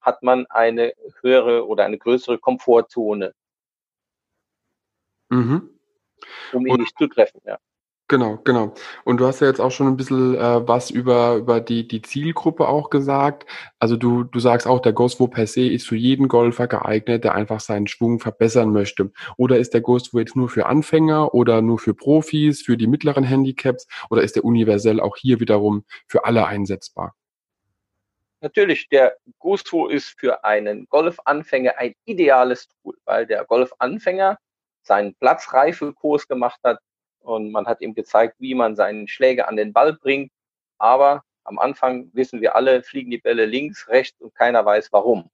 [0.00, 3.34] hat man eine höhere oder eine größere Komfortzone.
[5.28, 5.78] Mhm.
[6.52, 7.58] Um ihn und, nicht zu treffen, ja.
[8.12, 8.74] Genau, genau.
[9.04, 12.02] Und du hast ja jetzt auch schon ein bisschen äh, was über, über die, die
[12.02, 13.46] Zielgruppe auch gesagt.
[13.78, 17.34] Also du, du sagst auch, der Ghostwo per se ist für jeden Golfer geeignet, der
[17.34, 19.12] einfach seinen Schwung verbessern möchte.
[19.38, 23.24] Oder ist der Ghostwo jetzt nur für Anfänger oder nur für Profis, für die mittleren
[23.24, 27.14] Handicaps oder ist der universell auch hier wiederum für alle einsetzbar?
[28.40, 34.36] natürlich, der Gusto ist für einen Golfanfänger ein ideales Tool, weil der Golfanfänger
[34.82, 36.80] seinen Platzreifekurs gemacht hat
[37.22, 40.32] und man hat ihm gezeigt, wie man seinen Schläger an den Ball bringt.
[40.78, 45.30] Aber am Anfang wissen wir alle, fliegen die Bälle links, rechts und keiner weiß warum.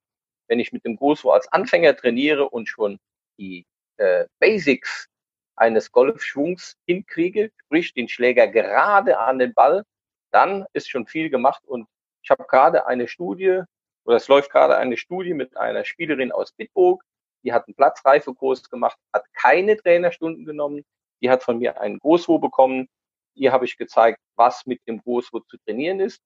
[0.46, 2.98] Wenn ich mit dem Gusto als Anfänger trainiere und schon
[3.38, 5.08] die äh, Basics
[5.56, 9.84] eines Golfschwungs hinkriege, sprich den Schläger gerade an den Ball,
[10.30, 11.62] dann ist schon viel gemacht.
[11.66, 11.86] Und
[12.22, 13.62] ich habe gerade eine Studie,
[14.04, 17.02] oder es läuft gerade eine Studie mit einer Spielerin aus Bitburg,
[17.44, 20.84] die hat einen Platzreifekurs gemacht, hat keine Trainerstunden genommen,
[21.20, 22.88] die hat von mir einen Großwo bekommen.
[23.34, 26.20] Ihr habe ich gezeigt, was mit dem Großwo zu trainieren ist.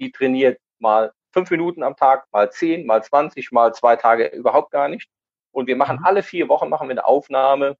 [0.00, 4.70] Die trainiert mal fünf Minuten am Tag, mal zehn, mal zwanzig, mal zwei Tage überhaupt
[4.70, 5.08] gar nicht.
[5.52, 6.04] Und wir machen mhm.
[6.04, 7.76] alle vier Wochen machen wir eine Aufnahme,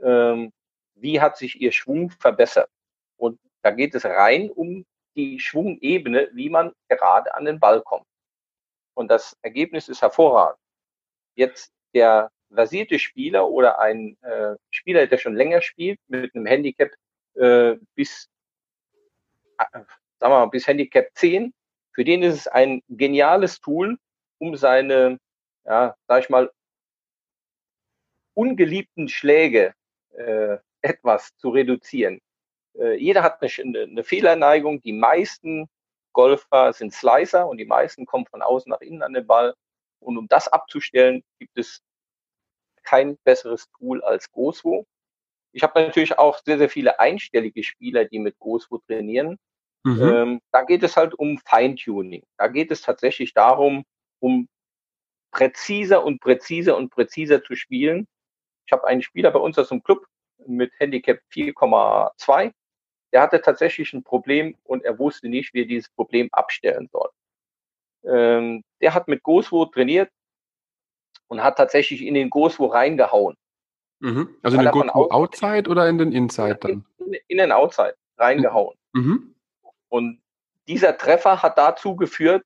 [0.00, 0.52] ähm,
[0.94, 2.70] wie hat sich ihr Schwung verbessert.
[3.16, 4.84] Und da geht es rein um
[5.16, 8.06] die Schwungebene, wie man gerade an den Ball kommt.
[8.94, 10.58] Und das Ergebnis ist hervorragend.
[11.34, 16.90] Jetzt der versierte Spieler oder ein äh, Spieler, der schon länger spielt, mit einem Handicap
[17.34, 18.28] äh, bis,
[19.58, 19.86] äh, sagen
[20.20, 21.52] wir mal, bis Handicap 10,
[21.92, 23.98] für den ist es ein geniales Tool,
[24.38, 25.18] um seine,
[25.64, 26.50] ja, sag ich mal,
[28.34, 29.74] ungeliebten Schläge
[30.10, 32.20] äh, etwas zu reduzieren.
[32.78, 34.80] Äh, jeder hat eine, eine Fehlerneigung.
[34.80, 35.68] Die meisten
[36.12, 39.54] Golfer sind Slicer und die meisten kommen von außen nach innen an den Ball.
[40.00, 41.80] Und um das abzustellen, gibt es
[42.82, 44.86] kein besseres Tool als Goswo.
[45.52, 49.38] Ich habe natürlich auch sehr, sehr viele einstellige Spieler, die mit Goswo trainieren.
[49.84, 50.02] Mhm.
[50.02, 52.24] Ähm, da geht es halt um Feintuning.
[52.38, 53.84] Da geht es tatsächlich darum,
[54.20, 54.48] um
[55.32, 58.06] präziser und präziser und präziser zu spielen.
[58.66, 60.06] Ich habe einen Spieler bei uns aus dem Club
[60.46, 62.52] mit Handicap 4,2.
[63.12, 67.10] Der hatte tatsächlich ein Problem und er wusste nicht, wie er dieses Problem abstellen soll.
[68.04, 70.10] Ähm, der hat mit Goswo trainiert
[71.32, 73.38] und hat tatsächlich in den Goswo reingehauen.
[74.00, 74.36] Mhm.
[74.42, 76.84] Also in den Goswo Outside oder in den Inside dann?
[76.98, 78.76] In, in den Outside reingehauen.
[78.92, 79.34] Mhm.
[79.88, 80.20] Und
[80.68, 82.44] dieser Treffer hat dazu geführt,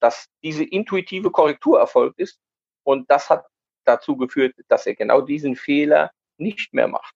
[0.00, 2.40] dass diese intuitive Korrektur erfolgt ist.
[2.82, 3.46] Und das hat
[3.84, 7.14] dazu geführt, dass er genau diesen Fehler nicht mehr macht.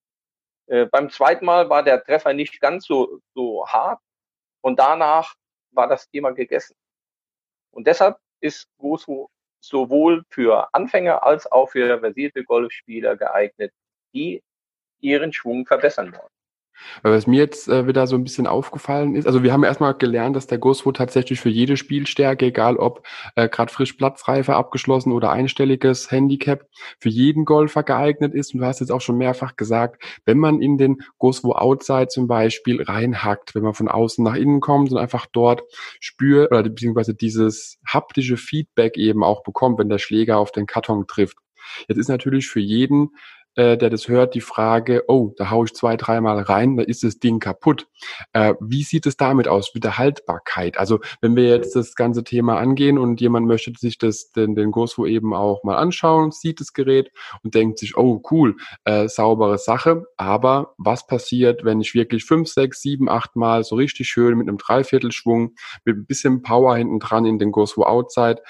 [0.66, 4.00] Äh, beim zweiten Mal war der Treffer nicht ganz so, so hart
[4.60, 5.34] und danach
[5.72, 6.76] war das Thema gegessen.
[7.72, 9.26] Und deshalb ist Gosu
[9.68, 13.72] sowohl für Anfänger als auch für versierte Golfspieler geeignet,
[14.14, 14.42] die
[15.00, 16.37] ihren Schwung verbessern wollen.
[17.02, 20.36] Was mir jetzt äh, wieder so ein bisschen aufgefallen ist, also wir haben erstmal gelernt,
[20.36, 25.30] dass der Ghostwood tatsächlich für jede Spielstärke, egal ob äh, gerade frisch Platzreife abgeschlossen oder
[25.30, 26.66] einstelliges Handicap,
[26.98, 28.54] für jeden Golfer geeignet ist.
[28.54, 32.26] Und du hast jetzt auch schon mehrfach gesagt, wenn man in den Ghostwood Outside zum
[32.26, 35.62] Beispiel reinhackt, wenn man von außen nach innen kommt und einfach dort
[36.00, 41.06] spürt oder beziehungsweise dieses haptische Feedback eben auch bekommt, wenn der Schläger auf den Karton
[41.06, 41.38] trifft.
[41.86, 43.10] Jetzt ist natürlich für jeden
[43.58, 47.02] äh, der das hört, die Frage, oh, da haue ich zwei, dreimal rein, da ist
[47.02, 47.88] das Ding kaputt.
[48.32, 50.78] Äh, wie sieht es damit aus mit der Haltbarkeit?
[50.78, 54.70] Also wenn wir jetzt das ganze Thema angehen und jemand möchte sich das, den, den
[54.70, 57.10] Goswo eben auch mal anschauen, sieht das Gerät
[57.42, 62.48] und denkt sich, oh cool, äh, saubere Sache, aber was passiert, wenn ich wirklich fünf,
[62.48, 67.00] sechs, sieben, acht Mal so richtig schön mit einem Dreiviertelschwung, mit ein bisschen Power hinten
[67.00, 68.40] dran in den Goswo Outside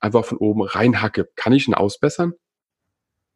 [0.00, 1.28] einfach von oben reinhacke?
[1.36, 2.32] Kann ich ihn ausbessern?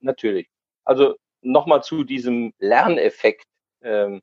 [0.01, 0.49] Natürlich.
[0.89, 3.45] Also nochmal zu diesem Lerneffekt,
[3.83, 4.23] ähm,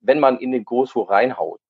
[0.00, 1.60] wenn man in den Großwo reinhaut.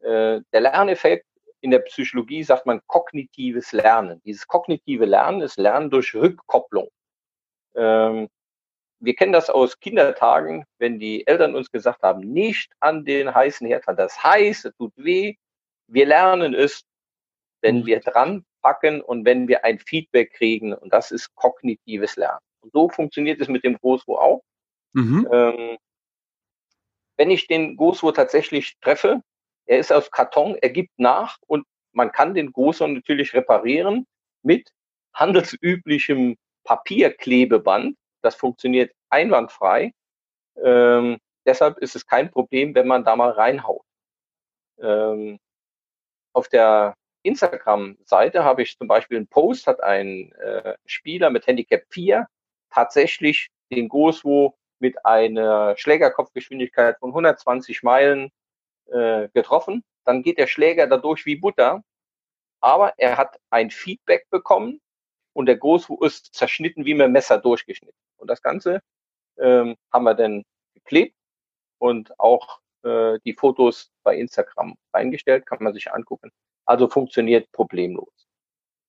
[0.00, 1.24] Äh, der Lerneffekt
[1.60, 4.20] in der Psychologie sagt man kognitives Lernen.
[4.24, 6.88] Dieses kognitive Lernen ist Lernen durch Rückkopplung.
[7.76, 8.28] Ähm,
[8.98, 13.68] wir kennen das aus Kindertagen, wenn die Eltern uns gesagt haben, nicht an den heißen
[13.68, 13.96] Herd fahren.
[13.96, 15.36] Das heißt, es tut weh.
[15.86, 16.82] Wir lernen es,
[17.62, 20.74] wenn wir dran packen und wenn wir ein Feedback kriegen.
[20.74, 22.47] Und das ist kognitives Lernen.
[22.72, 24.42] So funktioniert es mit dem Goswo auch.
[24.92, 25.28] Mhm.
[25.30, 25.78] Ähm,
[27.16, 29.22] wenn ich den Goswo tatsächlich treffe,
[29.66, 34.06] er ist aus Karton, er gibt nach und man kann den Goswo natürlich reparieren
[34.42, 34.70] mit
[35.14, 37.96] handelsüblichem Papierklebeband.
[38.22, 39.92] Das funktioniert einwandfrei.
[40.62, 43.84] Ähm, deshalb ist es kein Problem, wenn man da mal reinhaut.
[44.80, 45.38] Ähm,
[46.32, 51.82] auf der Instagram-Seite habe ich zum Beispiel einen Post, hat ein äh, Spieler mit Handicap
[51.90, 52.26] 4
[52.70, 58.30] tatsächlich den Goswo mit einer Schlägerkopfgeschwindigkeit von 120 Meilen
[58.86, 59.84] äh, getroffen.
[60.04, 61.82] Dann geht der Schläger dadurch wie Butter.
[62.60, 64.80] Aber er hat ein Feedback bekommen
[65.32, 67.98] und der Goswo ist zerschnitten wie mit dem Messer durchgeschnitten.
[68.16, 68.80] Und das Ganze
[69.38, 71.14] ähm, haben wir dann geklebt
[71.78, 76.30] und auch äh, die Fotos bei Instagram reingestellt, kann man sich angucken.
[76.64, 78.27] Also funktioniert problemlos.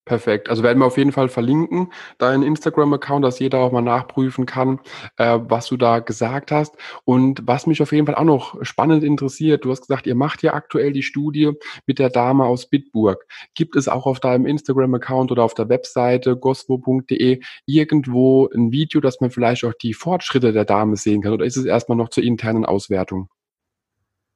[0.10, 0.50] Perfekt.
[0.50, 4.80] Also werden wir auf jeden Fall verlinken, deinen Instagram-Account, dass jeder auch mal nachprüfen kann,
[5.18, 6.76] äh, was du da gesagt hast.
[7.06, 10.42] Und was mich auf jeden Fall auch noch spannend interessiert, du hast gesagt, ihr macht
[10.42, 11.52] ja aktuell die Studie
[11.86, 13.28] mit der Dame aus Bitburg.
[13.54, 19.22] Gibt es auch auf deinem Instagram-Account oder auf der Webseite goswo.de irgendwo ein Video, dass
[19.22, 21.34] man vielleicht auch die Fortschritte der Dame sehen kann?
[21.34, 23.30] Oder ist es erstmal noch zur internen Auswertung?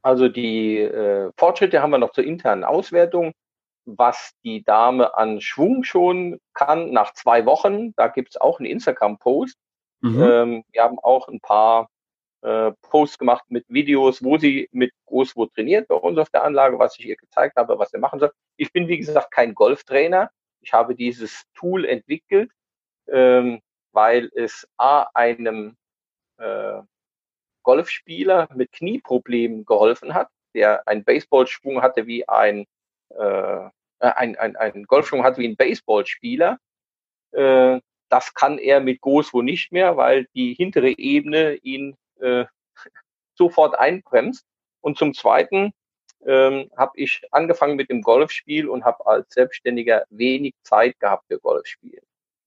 [0.03, 3.31] Also die äh, Fortschritte haben wir noch zur internen Auswertung
[3.86, 7.93] was die Dame an Schwung schon kann nach zwei Wochen.
[7.96, 9.58] Da gibt es auch einen Instagram-Post.
[10.02, 10.22] Mhm.
[10.22, 11.89] Ähm, wir haben auch ein paar
[12.41, 16.78] äh, Posts gemacht mit Videos, wo sie mit Großwo trainiert bei uns auf der Anlage,
[16.78, 18.32] was ich ihr gezeigt habe, was sie machen soll.
[18.58, 20.30] Ich bin, wie gesagt, kein Golftrainer.
[20.62, 22.52] Ich habe dieses Tool entwickelt,
[23.08, 25.78] ähm, weil es A, einem
[26.38, 26.82] äh,
[27.63, 32.65] Golfspieler mit Knieproblemen geholfen hat, der einen Baseballschwung hatte wie ein
[33.17, 36.58] äh, ein, ein, ein Golfschwung hat wie ein Baseballspieler.
[37.32, 42.45] Äh, das kann er mit Goswo nicht mehr, weil die hintere Ebene ihn äh,
[43.36, 44.45] sofort einbremst.
[44.82, 45.73] Und zum Zweiten
[46.26, 51.39] ähm, habe ich angefangen mit dem Golfspiel und habe als Selbstständiger wenig Zeit gehabt für
[51.39, 52.04] Golfspielen.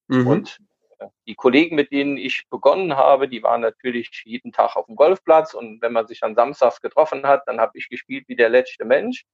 [0.08, 0.26] Mhm.
[0.26, 0.58] Und
[0.98, 4.96] äh, die Kollegen, mit denen ich begonnen habe, die waren natürlich jeden Tag auf dem
[4.96, 8.48] Golfplatz und wenn man sich dann samstags getroffen hat, dann habe ich gespielt wie der
[8.48, 9.24] letzte Mensch.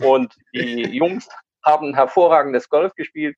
[0.00, 1.28] Und die Jungs
[1.64, 3.36] haben hervorragendes Golf gespielt.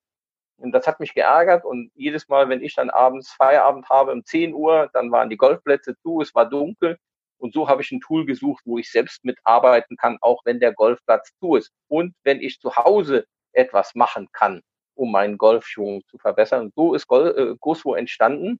[0.57, 1.65] Und das hat mich geärgert.
[1.65, 5.37] Und jedes Mal, wenn ich dann abends Feierabend habe um 10 Uhr, dann waren die
[5.37, 6.97] Golfplätze zu, es war dunkel.
[7.37, 10.73] Und so habe ich ein Tool gesucht, wo ich selbst mitarbeiten kann, auch wenn der
[10.73, 11.71] Golfplatz zu ist.
[11.87, 14.61] Und wenn ich zu Hause etwas machen kann,
[14.95, 16.65] um meinen Golfschwung zu verbessern.
[16.65, 18.59] Und so ist Gol äh, Goswo entstanden.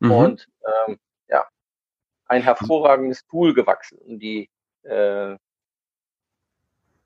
[0.00, 0.10] Mhm.
[0.10, 0.48] Und
[0.88, 1.46] ähm, ja,
[2.26, 3.98] ein hervorragendes Tool gewachsen.
[3.98, 4.48] Und die
[4.82, 5.36] äh,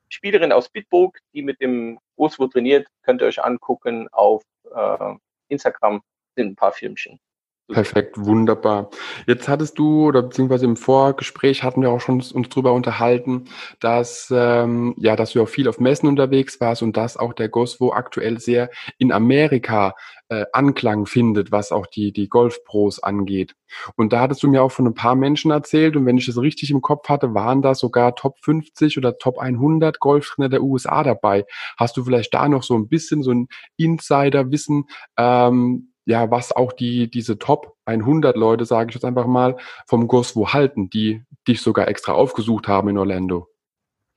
[0.08, 4.42] Spielerin aus Bitburg, die mit dem Großwo trainiert, könnt ihr euch angucken auf
[4.74, 5.14] äh,
[5.48, 6.02] Instagram,
[6.34, 7.20] sind ein paar Filmchen.
[7.70, 8.88] Perfekt, wunderbar.
[9.26, 13.44] Jetzt hattest du, oder beziehungsweise im Vorgespräch hatten wir auch schon uns drüber unterhalten,
[13.78, 17.50] dass, ähm, ja, dass du auch viel auf Messen unterwegs warst und dass auch der
[17.50, 19.94] Goswo aktuell sehr in Amerika
[20.30, 23.54] äh, Anklang findet, was auch die, die Golfpros angeht.
[23.96, 26.38] Und da hattest du mir auch von ein paar Menschen erzählt und wenn ich das
[26.38, 31.02] richtig im Kopf hatte, waren da sogar Top 50 oder Top 100 Golftrainer der USA
[31.02, 31.44] dabei.
[31.76, 34.84] Hast du vielleicht da noch so ein bisschen so ein Insider-Wissen,
[35.18, 40.08] ähm, ja, was auch die, diese Top 100 Leute, sage ich jetzt einfach mal, vom
[40.08, 43.48] Goswo halten, die dich sogar extra aufgesucht haben in Orlando.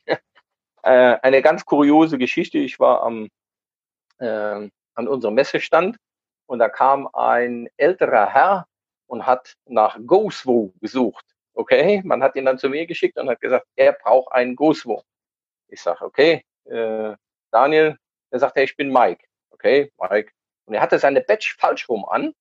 [0.83, 2.57] Äh, eine ganz kuriose Geschichte.
[2.57, 3.29] Ich war am,
[4.17, 5.97] äh, an unserem Messestand
[6.47, 8.65] und da kam ein älterer Herr
[9.05, 11.23] und hat nach Goswo gesucht.
[11.53, 15.03] Okay, man hat ihn dann zu mir geschickt und hat gesagt, er braucht einen Goswo.
[15.67, 17.15] Ich sage, okay, äh,
[17.51, 17.95] Daniel,
[18.31, 19.23] er sagt, hey, ich bin Mike.
[19.51, 20.31] Okay, Mike,
[20.65, 22.33] und er hatte seine Badge falsch rum an,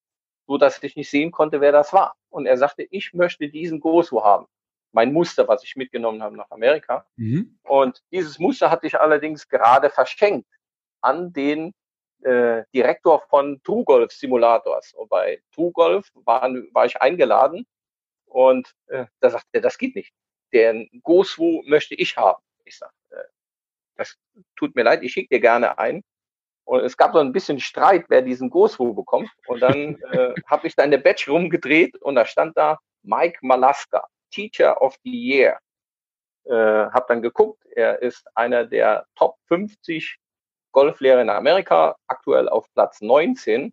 [0.46, 2.16] so dass ich nicht sehen konnte, wer das war.
[2.28, 4.46] Und er sagte, ich möchte diesen Gosu haben.
[4.92, 7.06] Mein Muster, was ich mitgenommen habe nach Amerika.
[7.16, 7.58] Mhm.
[7.62, 10.48] Und dieses Muster hatte ich allerdings gerade verschenkt
[11.00, 11.72] an den
[12.22, 14.92] äh, Direktor von True Golf Simulators.
[14.94, 16.50] Und bei True Golf war,
[16.84, 17.66] ich eingeladen
[18.26, 20.12] und äh, da sagte er, das geht nicht.
[20.52, 22.42] Den Gosu möchte ich haben.
[22.64, 23.24] Ich sage, äh,
[23.96, 24.16] das
[24.56, 26.02] tut mir leid, ich schicke dir gerne ein.
[26.70, 29.28] Und es gab so ein bisschen Streit, wer diesen Goswo bekommt.
[29.48, 34.06] Und dann äh, habe ich da eine Badge rumgedreht und da stand da Mike Malaska,
[34.30, 35.58] Teacher of the Year.
[36.44, 40.16] Äh, habe dann geguckt, er ist einer der Top 50
[40.70, 43.72] Golflehrer in Amerika, aktuell auf Platz 19.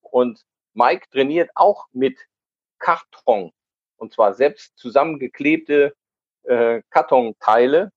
[0.00, 2.18] Und Mike trainiert auch mit
[2.80, 3.52] Karton.
[3.96, 5.94] Und zwar selbst zusammengeklebte
[6.42, 7.92] äh, Kartonteile.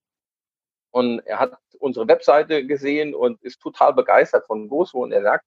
[0.92, 5.46] Und er hat unsere Webseite gesehen und ist total begeistert von Gozo und er sagt,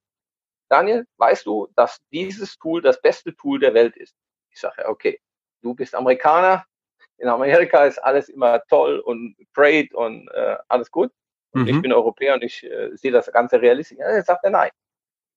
[0.68, 4.14] Daniel, weißt du, dass dieses Tool das beste Tool der Welt ist?
[4.50, 5.20] Ich sage, okay,
[5.62, 6.64] du bist Amerikaner,
[7.18, 11.12] in Amerika ist alles immer toll und great und äh, alles gut.
[11.52, 11.68] Und mhm.
[11.68, 13.98] ich bin Europäer und ich äh, sehe das Ganze realistisch.
[13.98, 14.70] Er sagt er, nein.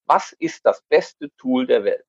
[0.05, 2.05] Was ist das beste Tool der Welt?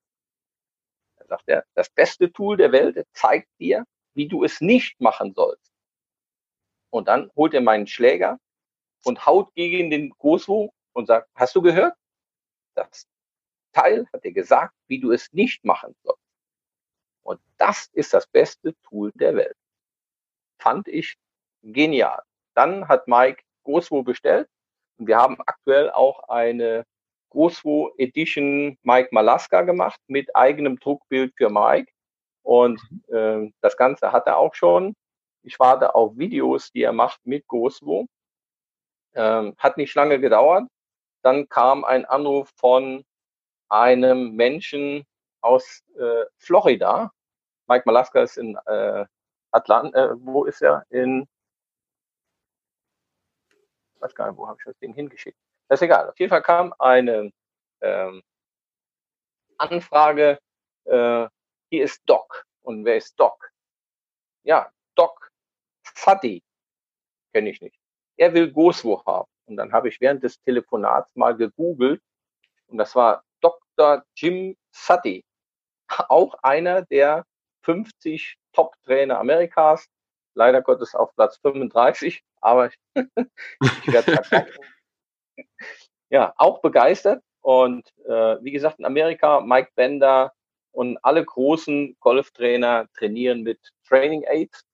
[1.16, 5.32] Er sagt er, das beste Tool der Welt zeigt dir, wie du es nicht machen
[5.34, 5.72] sollst.
[6.90, 8.38] Und dann holt er meinen Schläger
[9.04, 11.94] und haut gegen den Goswo und sagt, hast du gehört?
[12.74, 13.06] Das
[13.72, 16.20] Teil hat dir gesagt, wie du es nicht machen sollst.
[17.22, 19.56] Und das ist das beste Tool der Welt.
[20.58, 21.16] Fand ich
[21.62, 22.22] genial.
[22.54, 24.48] Dann hat Mike Goswo bestellt
[24.98, 26.84] und wir haben aktuell auch eine
[27.30, 31.90] Goswo Edition Mike Malaska gemacht mit eigenem Druckbild für Mike.
[32.42, 34.94] Und äh, das Ganze hat er auch schon
[35.42, 38.06] Ich warte auf Videos, die er macht mit Goswo.
[39.14, 40.64] Ähm, hat nicht lange gedauert.
[41.22, 43.04] Dann kam ein Anruf von
[43.68, 45.04] einem Menschen
[45.40, 47.10] aus äh, Florida.
[47.66, 49.04] Mike Malaska ist in äh,
[49.52, 50.12] Atlanta.
[50.12, 50.84] Äh, wo ist er?
[50.90, 51.26] In
[53.94, 55.38] ich weiß gar nicht, wo habe ich das Ding hingeschickt.
[55.68, 56.10] Das ist egal.
[56.10, 57.32] Auf jeden Fall kam eine
[57.80, 58.22] ähm,
[59.58, 60.38] Anfrage,
[60.84, 61.28] äh,
[61.70, 62.44] hier ist Doc.
[62.62, 63.50] Und wer ist Doc?
[64.44, 65.30] Ja, Doc
[65.82, 66.42] Fadi.
[67.32, 67.83] Kenne ich nicht.
[68.16, 69.28] Er will Goswo haben.
[69.46, 72.00] Und dann habe ich während des Telefonats mal gegoogelt.
[72.66, 74.04] Und das war Dr.
[74.16, 75.24] Jim Sutty.
[76.08, 77.24] Auch einer der
[77.62, 79.86] 50 Top-Trainer Amerikas.
[80.34, 82.22] Leider Gottes auf Platz 35.
[82.40, 84.48] Aber ich werde
[86.10, 87.22] ja, auch begeistert.
[87.40, 90.32] Und äh, wie gesagt, in Amerika, Mike Bender
[90.72, 94.64] und alle großen Golftrainer trainieren mit Training Aids.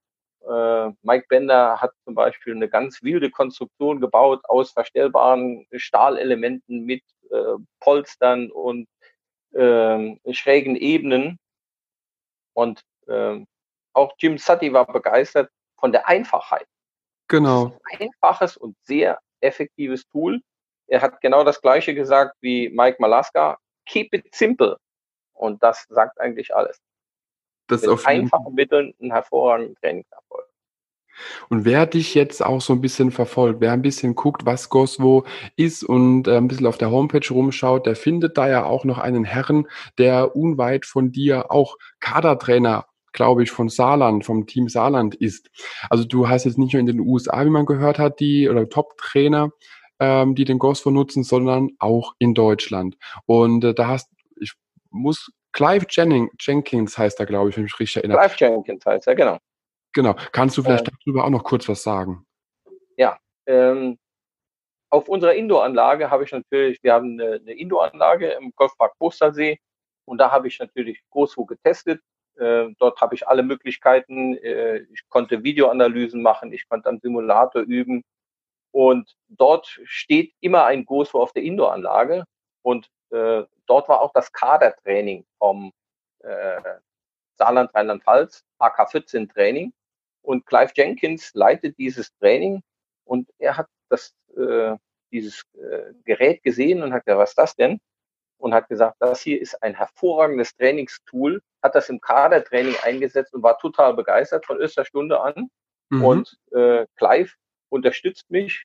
[0.49, 7.03] Äh, Mike Bender hat zum Beispiel eine ganz wilde Konstruktion gebaut aus verstellbaren Stahlelementen mit
[7.31, 8.89] äh, Polstern und
[9.53, 11.39] äh, schrägen Ebenen.
[12.55, 13.45] Und äh,
[13.93, 16.67] auch Jim Sutty war begeistert von der Einfachheit.
[17.29, 17.79] Genau.
[17.93, 20.41] Ein einfaches und sehr effektives Tool.
[20.89, 23.59] Er hat genau das Gleiche gesagt wie Mike Malaska.
[23.87, 24.77] Keep it simple.
[25.33, 26.81] Und das sagt eigentlich alles.
[27.71, 30.45] Das Mit auf einfachen Mitteln einen hervorragenden Trainingserfolg.
[31.49, 35.25] Und wer dich jetzt auch so ein bisschen verfolgt, wer ein bisschen guckt, was Goswo
[35.57, 38.99] ist und äh, ein bisschen auf der Homepage rumschaut, der findet da ja auch noch
[38.99, 39.67] einen Herrn,
[39.99, 45.51] der unweit von dir auch Kadertrainer glaube ich, von Saarland, vom Team Saarland ist.
[45.89, 48.69] Also du hast jetzt nicht nur in den USA, wie man gehört hat, die oder
[48.69, 49.51] Top-Trainer,
[49.99, 52.97] ähm, die den Gosford nutzen, sondern auch in Deutschland.
[53.27, 54.11] Und äh, da hast,
[54.41, 54.53] ich
[54.91, 58.19] muss, Clive Jennings, Jenkins heißt er, glaube ich, wenn ich mich richtig erinnere.
[58.19, 59.39] Clive Jenkins heißt er, genau.
[59.93, 60.15] Genau.
[60.33, 62.25] Kannst du vielleicht äh, darüber auch noch kurz was sagen?
[62.97, 63.99] Ja, ähm,
[64.91, 69.59] auf unserer Indoor-Anlage habe ich natürlich, wir haben eine, eine Indoor-Anlage im Golfpark Postersee
[70.05, 72.01] und da habe ich natürlich Großwo getestet.
[72.37, 74.37] Äh, dort habe ich alle Möglichkeiten.
[74.37, 78.03] Äh, ich konnte Videoanalysen machen, ich konnte am Simulator üben,
[78.73, 82.25] und dort steht immer ein GoSwo auf der Indoor-Anlage.
[82.63, 85.73] Und äh, dort war auch das Kadertraining vom
[86.21, 86.61] äh,
[87.39, 89.73] Saarland Rheinland-Pfalz, AK14 Training.
[90.23, 92.63] Und Clive Jenkins leitet dieses Training
[93.05, 94.77] und er hat das, äh,
[95.11, 97.81] dieses äh, Gerät gesehen und hat gesagt, was ist das denn?
[98.39, 103.43] Und hat gesagt, das hier ist ein hervorragendes Trainingstool, hat das im Kadertraining eingesetzt und
[103.43, 105.51] war total begeistert von erster Stunde an.
[105.91, 106.05] Mhm.
[106.05, 107.33] Und äh, Clive
[107.71, 108.65] unterstützt mich.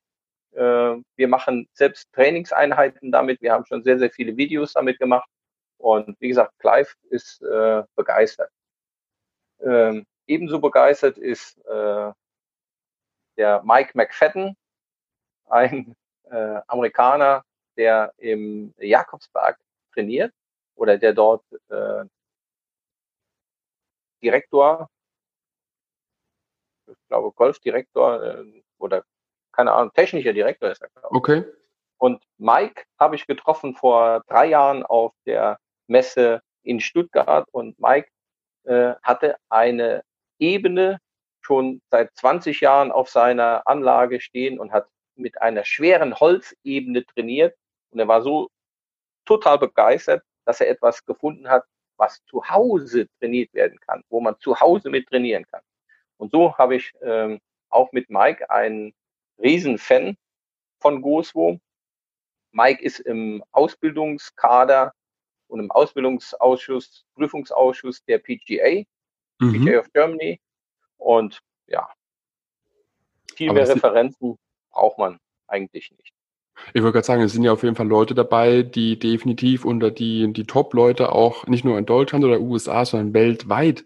[0.56, 3.42] Äh, wir machen selbst Trainingseinheiten damit.
[3.42, 5.30] Wir haben schon sehr, sehr viele Videos damit gemacht.
[5.78, 8.50] Und wie gesagt, Clive ist äh, begeistert.
[9.60, 12.12] Ähm, ebenso begeistert ist äh,
[13.38, 14.56] der Mike McFadden,
[15.48, 17.44] ein äh, Amerikaner,
[17.78, 19.60] der im Jakobsberg
[19.94, 20.34] trainiert
[20.76, 22.06] oder der dort äh,
[24.22, 24.90] Direktor,
[26.88, 29.04] ich glaube Golfdirektor, äh, oder
[29.56, 31.18] keine Ahnung, technischer Direktor ist er, glaube ich.
[31.18, 31.44] Okay.
[31.98, 38.10] Und Mike habe ich getroffen vor drei Jahren auf der Messe in Stuttgart und Mike
[38.64, 40.04] äh, hatte eine
[40.40, 41.00] Ebene
[41.42, 47.56] schon seit 20 Jahren auf seiner Anlage stehen und hat mit einer schweren Holzebene trainiert
[47.92, 48.50] und er war so
[49.26, 51.64] total begeistert, dass er etwas gefunden hat,
[51.98, 55.62] was zu Hause trainiert werden kann, wo man zu Hause mit trainieren kann.
[56.18, 57.40] Und so habe ich ähm,
[57.70, 58.94] auch mit Mike ein
[59.40, 60.18] Riesenfan
[60.80, 61.60] von Goswo.
[62.52, 64.94] Mike ist im Ausbildungskader
[65.48, 68.84] und im Ausbildungsausschuss, Prüfungsausschuss der PGA,
[69.40, 69.66] mhm.
[69.66, 70.40] PGA of Germany.
[70.98, 71.90] Und ja,
[73.36, 74.38] viel Aber mehr Referenzen
[74.72, 76.14] braucht man eigentlich nicht.
[76.74, 79.92] Ich wollte gerade sagen, es sind ja auf jeden Fall Leute dabei, die definitiv unter
[79.92, 83.86] die, die Top-Leute auch nicht nur in Deutschland oder USA, sondern weltweit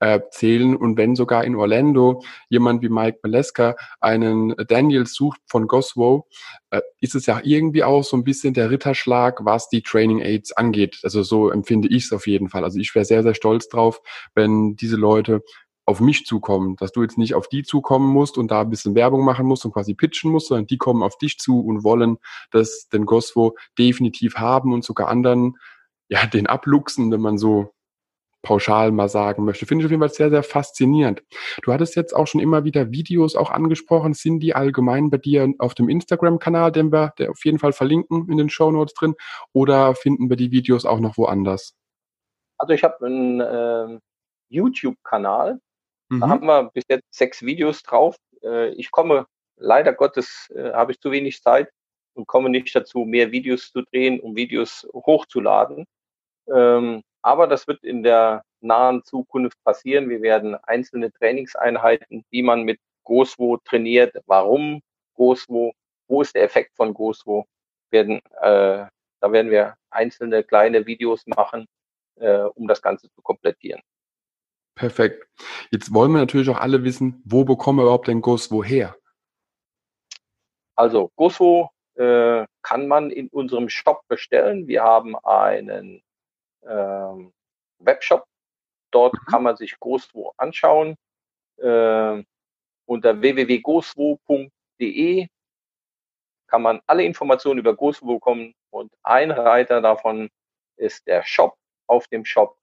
[0.00, 0.74] äh, zählen.
[0.74, 6.26] Und wenn sogar in Orlando jemand wie Mike Maleska einen Daniel sucht von Goswo,
[6.70, 10.52] äh, ist es ja irgendwie auch so ein bisschen der Ritterschlag, was die Training Aids
[10.52, 10.98] angeht.
[11.02, 12.64] Also so empfinde ich es auf jeden Fall.
[12.64, 14.00] Also ich wäre sehr, sehr stolz drauf,
[14.34, 15.42] wenn diese Leute
[15.86, 18.94] auf mich zukommen, dass du jetzt nicht auf die zukommen musst und da ein bisschen
[18.94, 22.18] Werbung machen musst und quasi pitchen musst, sondern die kommen auf dich zu und wollen
[22.52, 25.56] das den Goswo definitiv haben und sogar anderen
[26.08, 27.74] ja den abluchsen, wenn man so
[28.42, 29.66] pauschal mal sagen möchte.
[29.66, 31.22] Finde ich auf jeden Fall sehr, sehr faszinierend.
[31.62, 34.14] Du hattest jetzt auch schon immer wieder Videos auch angesprochen.
[34.14, 38.28] Sind die allgemein bei dir auf dem Instagram-Kanal, den wir der auf jeden Fall verlinken
[38.30, 39.14] in den Show Notes drin?
[39.52, 41.74] Oder finden wir die Videos auch noch woanders?
[42.58, 43.98] Also ich habe einen äh,
[44.48, 45.60] YouTube-Kanal,
[46.10, 46.20] Mhm.
[46.20, 48.16] Da haben wir bis jetzt sechs Videos drauf.
[48.42, 49.26] Äh, ich komme,
[49.56, 51.70] leider Gottes, äh, habe ich zu wenig Zeit
[52.14, 55.86] und komme nicht dazu, mehr Videos zu drehen, um Videos hochzuladen.
[56.52, 60.08] Ähm, aber das wird in der nahen Zukunft passieren.
[60.08, 64.82] Wir werden einzelne Trainingseinheiten, wie man mit Goswo trainiert, warum
[65.14, 65.72] Goswo,
[66.08, 67.46] wo ist der Effekt von Goswo,
[67.90, 68.86] werden, äh,
[69.20, 71.66] da werden wir einzelne kleine Videos machen,
[72.16, 73.82] äh, um das Ganze zu komplettieren.
[74.74, 75.26] Perfekt.
[75.70, 78.96] Jetzt wollen wir natürlich auch alle wissen, wo bekommen wir überhaupt den Goswo her?
[80.76, 84.66] Also Goswo äh, kann man in unserem Shop bestellen.
[84.68, 86.02] Wir haben einen
[86.66, 87.32] ähm,
[87.78, 88.24] Webshop.
[88.90, 89.30] Dort mhm.
[89.30, 90.96] kann man sich Goswo anschauen.
[91.58, 92.22] Äh,
[92.86, 94.48] unter www.goswo.de
[96.48, 100.30] kann man alle Informationen über Goswo bekommen und ein Reiter davon
[100.76, 101.56] ist der Shop.
[101.86, 102.58] Auf dem Shop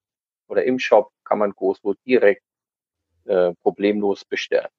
[0.48, 2.44] oder im Shop kann man Goswo direkt
[3.26, 4.70] äh, problemlos bestellen.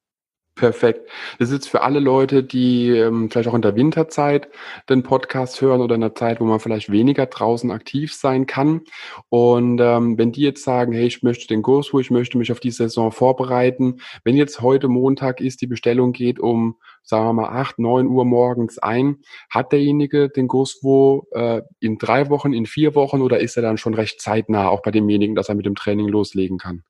[0.59, 1.09] Perfekt.
[1.39, 4.49] Das ist jetzt für alle Leute, die ähm, vielleicht auch in der Winterzeit
[4.89, 8.81] den Podcast hören oder in einer Zeit, wo man vielleicht weniger draußen aktiv sein kann.
[9.29, 12.51] Und ähm, wenn die jetzt sagen, hey, ich möchte den Kurs, wo ich möchte mich
[12.51, 17.35] auf die Saison vorbereiten, wenn jetzt heute Montag ist, die Bestellung geht um, sagen wir
[17.35, 19.19] mal, acht, neun Uhr morgens ein,
[19.51, 23.63] hat derjenige den Kurs wo äh, in drei Wochen, in vier Wochen oder ist er
[23.63, 26.83] dann schon recht zeitnah auch bei demjenigen, dass er mit dem Training loslegen kann?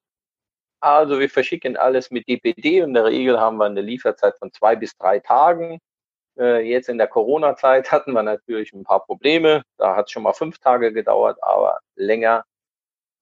[0.81, 4.53] Also wir verschicken alles mit DPD und in der Regel haben wir eine Lieferzeit von
[4.53, 5.81] zwei bis drei Tagen.
[6.39, 9.63] Äh, jetzt in der Corona-Zeit hatten wir natürlich ein paar Probleme.
[9.77, 12.45] Da hat es schon mal fünf Tage gedauert, aber länger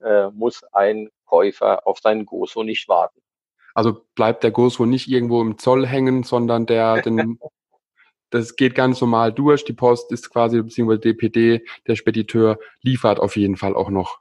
[0.03, 3.21] äh, muss ein Käufer auf seinen Goso nicht warten.
[3.75, 7.39] Also bleibt der Goso nicht irgendwo im Zoll hängen, sondern der den
[8.31, 9.65] das geht ganz normal durch.
[9.65, 14.19] Die Post ist quasi, beziehungsweise DPD, der Spediteur liefert auf jeden Fall auch noch.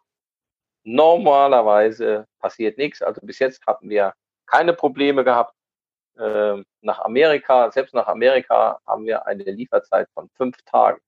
[0.86, 3.01] Normalerweise passiert nichts.
[3.01, 4.13] Also bis jetzt hatten wir
[4.45, 5.53] keine Probleme gehabt.
[6.17, 11.01] Ähm, nach Amerika, selbst nach Amerika haben wir eine Lieferzeit von fünf Tagen.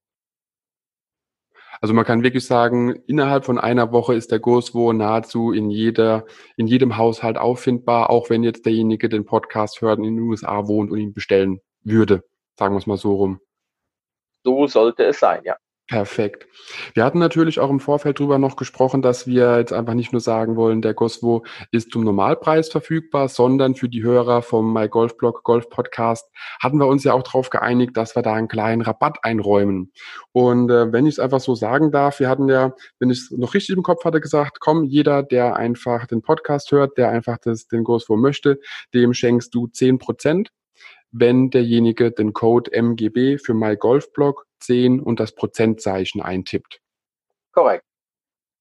[1.79, 6.25] Also man kann wirklich sagen, innerhalb von einer Woche ist der Goswo nahezu in jeder,
[6.55, 10.67] in jedem Haushalt auffindbar, auch wenn jetzt derjenige den Podcast hört und in den USA
[10.67, 12.23] wohnt und ihn bestellen würde.
[12.57, 13.39] Sagen wir es mal so rum.
[14.43, 15.55] So sollte es sein, ja.
[15.87, 16.47] Perfekt.
[16.95, 20.19] Wir hatten natürlich auch im Vorfeld drüber noch gesprochen, dass wir jetzt einfach nicht nur
[20.19, 25.69] sagen wollen, der Goswo ist zum Normalpreis verfügbar, sondern für die Hörer vom MyGolfBlog Golf
[25.69, 26.29] Podcast
[26.59, 29.93] hatten wir uns ja auch darauf geeinigt, dass wir da einen kleinen Rabatt einräumen.
[30.33, 33.31] Und äh, wenn ich es einfach so sagen darf, wir hatten ja, wenn ich es
[33.31, 37.37] noch richtig im Kopf hatte, gesagt, komm, jeder, der einfach den Podcast hört, der einfach
[37.37, 38.59] das, den Goswo möchte,
[38.93, 40.51] dem schenkst du zehn Prozent
[41.11, 46.81] wenn derjenige den Code MGB für MyGolfBlog 10 und das Prozentzeichen eintippt.
[47.51, 47.83] Korrekt.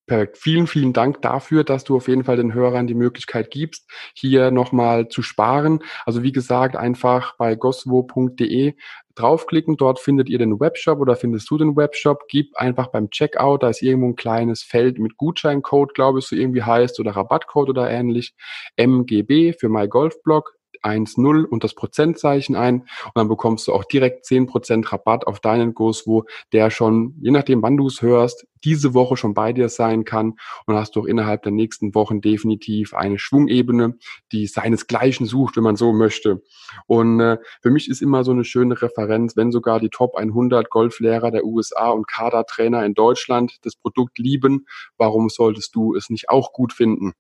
[0.07, 0.39] Perfekt.
[0.39, 4.53] Vielen, vielen Dank dafür, dass du auf jeden Fall den Hörern die Möglichkeit gibst, hier
[4.53, 5.83] nochmal zu sparen.
[6.05, 8.75] Also wie gesagt, einfach bei goswo.de
[9.17, 9.77] draufklicken.
[9.77, 12.29] Dort findet ihr den Webshop oder findest du den Webshop.
[12.29, 16.37] Gib einfach beim Checkout, da ist irgendwo ein kleines Feld mit Gutscheincode, glaube ich, so
[16.37, 18.37] irgendwie heißt oder Rabattcode oder ähnlich.
[18.77, 20.56] MGB für MyGolfBlog
[20.87, 22.81] 1,0 und das Prozentzeichen ein.
[22.81, 27.63] Und dann bekommst du auch direkt 10% Rabatt auf deinen GoSwo, der schon, je nachdem
[27.63, 30.35] wann du es hörst, diese Woche schon bei dir sein kann
[30.67, 33.97] und hast doch innerhalb der nächsten Wochen definitiv eine Schwungebene,
[34.33, 36.43] die seinesgleichen sucht, wenn man so möchte.
[36.87, 40.69] Und äh, für mich ist immer so eine schöne Referenz, wenn sogar die Top 100
[40.69, 44.67] Golflehrer der USA und Kadertrainer in Deutschland das Produkt lieben,
[44.99, 47.13] warum solltest du es nicht auch gut finden?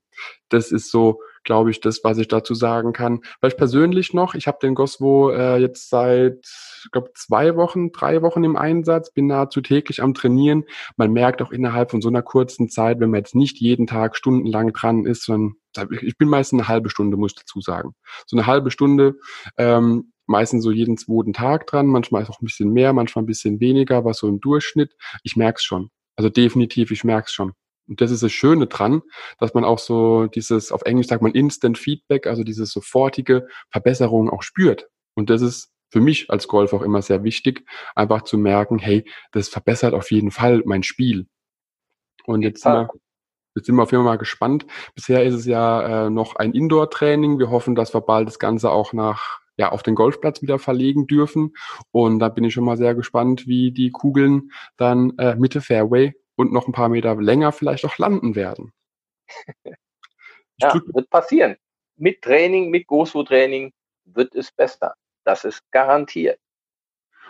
[0.49, 3.21] Das ist so glaube ich, das, was ich dazu sagen kann.
[3.41, 6.47] Vielleicht persönlich noch, ich habe den Goswo äh, jetzt seit,
[6.85, 10.65] ich glaube, zwei Wochen, drei Wochen im Einsatz, bin nahezu täglich am Trainieren.
[10.97, 14.17] Man merkt auch innerhalb von so einer kurzen Zeit, wenn man jetzt nicht jeden Tag
[14.17, 15.57] stundenlang dran ist, sondern
[16.03, 17.95] ich bin meistens eine halbe Stunde, muss ich dazu sagen.
[18.27, 19.17] So eine halbe Stunde,
[19.57, 23.27] ähm, meistens so jeden zweiten Tag dran, manchmal ist auch ein bisschen mehr, manchmal ein
[23.27, 24.97] bisschen weniger, was so im Durchschnitt.
[25.23, 25.91] Ich merke es schon.
[26.17, 27.53] Also definitiv, ich merke es schon.
[27.89, 29.03] Und das ist das Schöne dran,
[29.39, 34.29] dass man auch so dieses, auf Englisch sagt man Instant Feedback, also diese sofortige Verbesserung
[34.29, 34.89] auch spürt.
[35.15, 37.65] Und das ist für mich als Golf auch immer sehr wichtig,
[37.95, 41.27] einfach zu merken, hey, das verbessert auf jeden Fall mein Spiel.
[42.25, 42.89] Und jetzt sind wir,
[43.55, 44.67] jetzt sind wir auf jeden Fall mal gespannt.
[44.95, 47.39] Bisher ist es ja äh, noch ein Indoor-Training.
[47.39, 51.07] Wir hoffen, dass wir bald das Ganze auch nach ja, auf den Golfplatz wieder verlegen
[51.07, 51.55] dürfen.
[51.91, 56.15] Und da bin ich schon mal sehr gespannt, wie die Kugeln dann äh, Mitte Fairway
[56.35, 58.73] und noch ein paar Meter länger vielleicht auch landen werden.
[60.59, 61.57] ja, wird passieren.
[61.97, 63.73] Mit Training, mit Gosu-Training
[64.05, 64.95] wird es besser.
[65.27, 66.39] Das ist garantiert.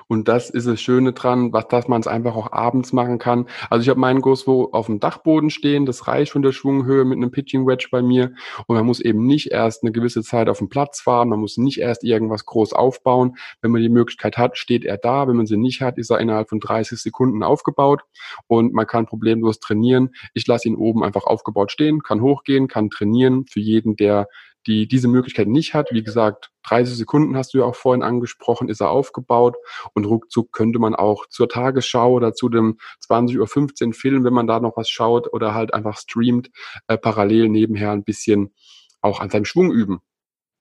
[0.09, 3.47] Und das ist das Schöne dran, was, dass man es einfach auch abends machen kann.
[3.71, 7.17] Also ich habe meinen Goswo auf dem Dachboden stehen, das reicht von der Schwunghöhe mit
[7.17, 8.33] einem Pitching Wedge bei mir.
[8.67, 11.57] Und man muss eben nicht erst eine gewisse Zeit auf dem Platz fahren, man muss
[11.57, 13.37] nicht erst irgendwas groß aufbauen.
[13.63, 15.27] Wenn man die Möglichkeit hat, steht er da.
[15.27, 18.03] Wenn man sie nicht hat, ist er innerhalb von 30 Sekunden aufgebaut
[18.47, 20.15] und man kann problemlos trainieren.
[20.35, 23.47] Ich lasse ihn oben einfach aufgebaut stehen, kann hochgehen, kann trainieren.
[23.47, 24.29] Für jeden, der
[24.67, 25.93] die diese Möglichkeit nicht hat.
[25.93, 29.57] Wie gesagt, 30 Sekunden hast du ja auch vorhin angesprochen, ist er aufgebaut
[29.95, 34.47] und ruckzuck könnte man auch zur Tagesschau oder zu dem 20.15 Uhr Film, wenn man
[34.47, 36.51] da noch was schaut oder halt einfach streamt,
[36.89, 38.53] äh, parallel nebenher ein bisschen
[39.01, 40.01] auch an seinem Schwung üben.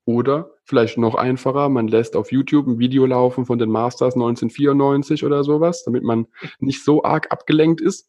[0.05, 5.25] Oder vielleicht noch einfacher, man lässt auf YouTube ein Video laufen von den Masters 1994
[5.25, 6.27] oder sowas, damit man
[6.59, 8.07] nicht so arg abgelenkt ist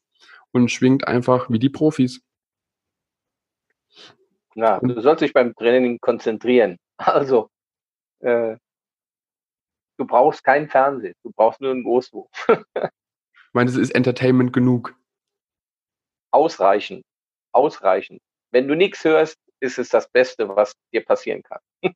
[0.53, 2.21] und schwingt einfach wie die Profis.
[4.59, 6.79] Na, du sollst dich beim Training konzentrieren.
[6.99, 7.51] Also,
[8.21, 8.57] äh,
[9.99, 12.31] du brauchst kein Fernsehen, du brauchst nur ein Großwo.
[12.49, 14.97] ich meine, es ist Entertainment genug.
[16.31, 17.05] Ausreichend,
[17.53, 18.23] ausreichend.
[18.51, 21.61] Wenn du nichts hörst, ist es das Beste, was dir passieren kann.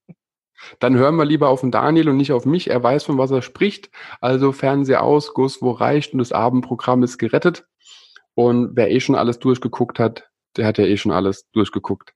[0.80, 2.68] Dann hören wir lieber auf den Daniel und nicht auf mich.
[2.68, 3.90] Er weiß, von was er spricht.
[4.20, 7.66] Also Fernseher aus, Guss, reicht und das Abendprogramm ist gerettet.
[8.34, 12.14] Und wer eh schon alles durchgeguckt hat, der hat ja eh schon alles durchgeguckt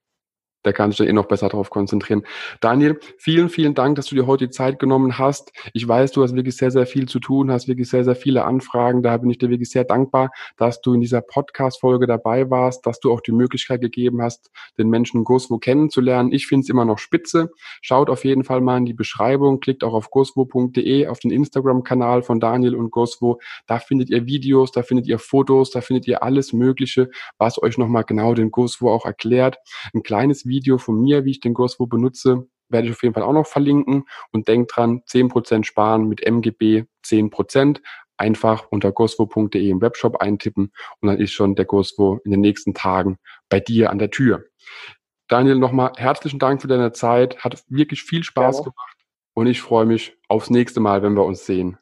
[0.65, 2.25] der kann sich dann eh noch besser darauf konzentrieren.
[2.61, 5.53] Daniel, vielen, vielen Dank, dass du dir heute die Zeit genommen hast.
[5.73, 8.45] Ich weiß, du hast wirklich sehr, sehr viel zu tun, hast wirklich sehr, sehr viele
[8.45, 9.03] Anfragen.
[9.03, 13.01] Da bin ich dir wirklich sehr dankbar, dass du in dieser Podcast-Folge dabei warst, dass
[13.01, 16.33] du auch die Möglichkeit gegeben hast, den Menschen Goswo kennenzulernen.
[16.33, 17.51] Ich finde es immer noch spitze.
[17.83, 22.23] Schaut auf jeden Fall mal in die Beschreibung, klickt auch auf goswo.de, auf den Instagram-Kanal
[22.23, 23.41] von Daniel und Goswo.
[23.67, 27.79] Da findet ihr Videos, da findet ihr Fotos, da findet ihr alles Mögliche, was euch
[27.79, 29.59] nochmal genau den Goswo auch erklärt.
[29.93, 33.14] Ein kleines Video Video von mir, wie ich den Goswo benutze, werde ich auf jeden
[33.14, 34.05] Fall auch noch verlinken.
[34.32, 37.80] Und denkt dran, 10% sparen mit MGB 10%.
[38.16, 42.72] Einfach unter goswo.de im Webshop eintippen und dann ist schon der Goswo in den nächsten
[42.72, 44.44] Tagen bei dir an der Tür.
[45.26, 47.38] Daniel, nochmal herzlichen Dank für deine Zeit.
[47.42, 48.62] Hat wirklich viel Spaß ja.
[48.62, 48.96] gemacht
[49.34, 51.76] und ich freue mich aufs nächste Mal, wenn wir uns sehen.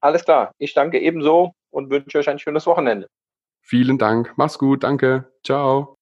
[0.00, 0.52] Alles klar.
[0.58, 3.06] Ich danke ebenso und wünsche euch ein schönes Wochenende.
[3.60, 4.32] Vielen Dank.
[4.36, 4.82] Mach's gut.
[4.82, 5.30] Danke.
[5.44, 6.01] Ciao.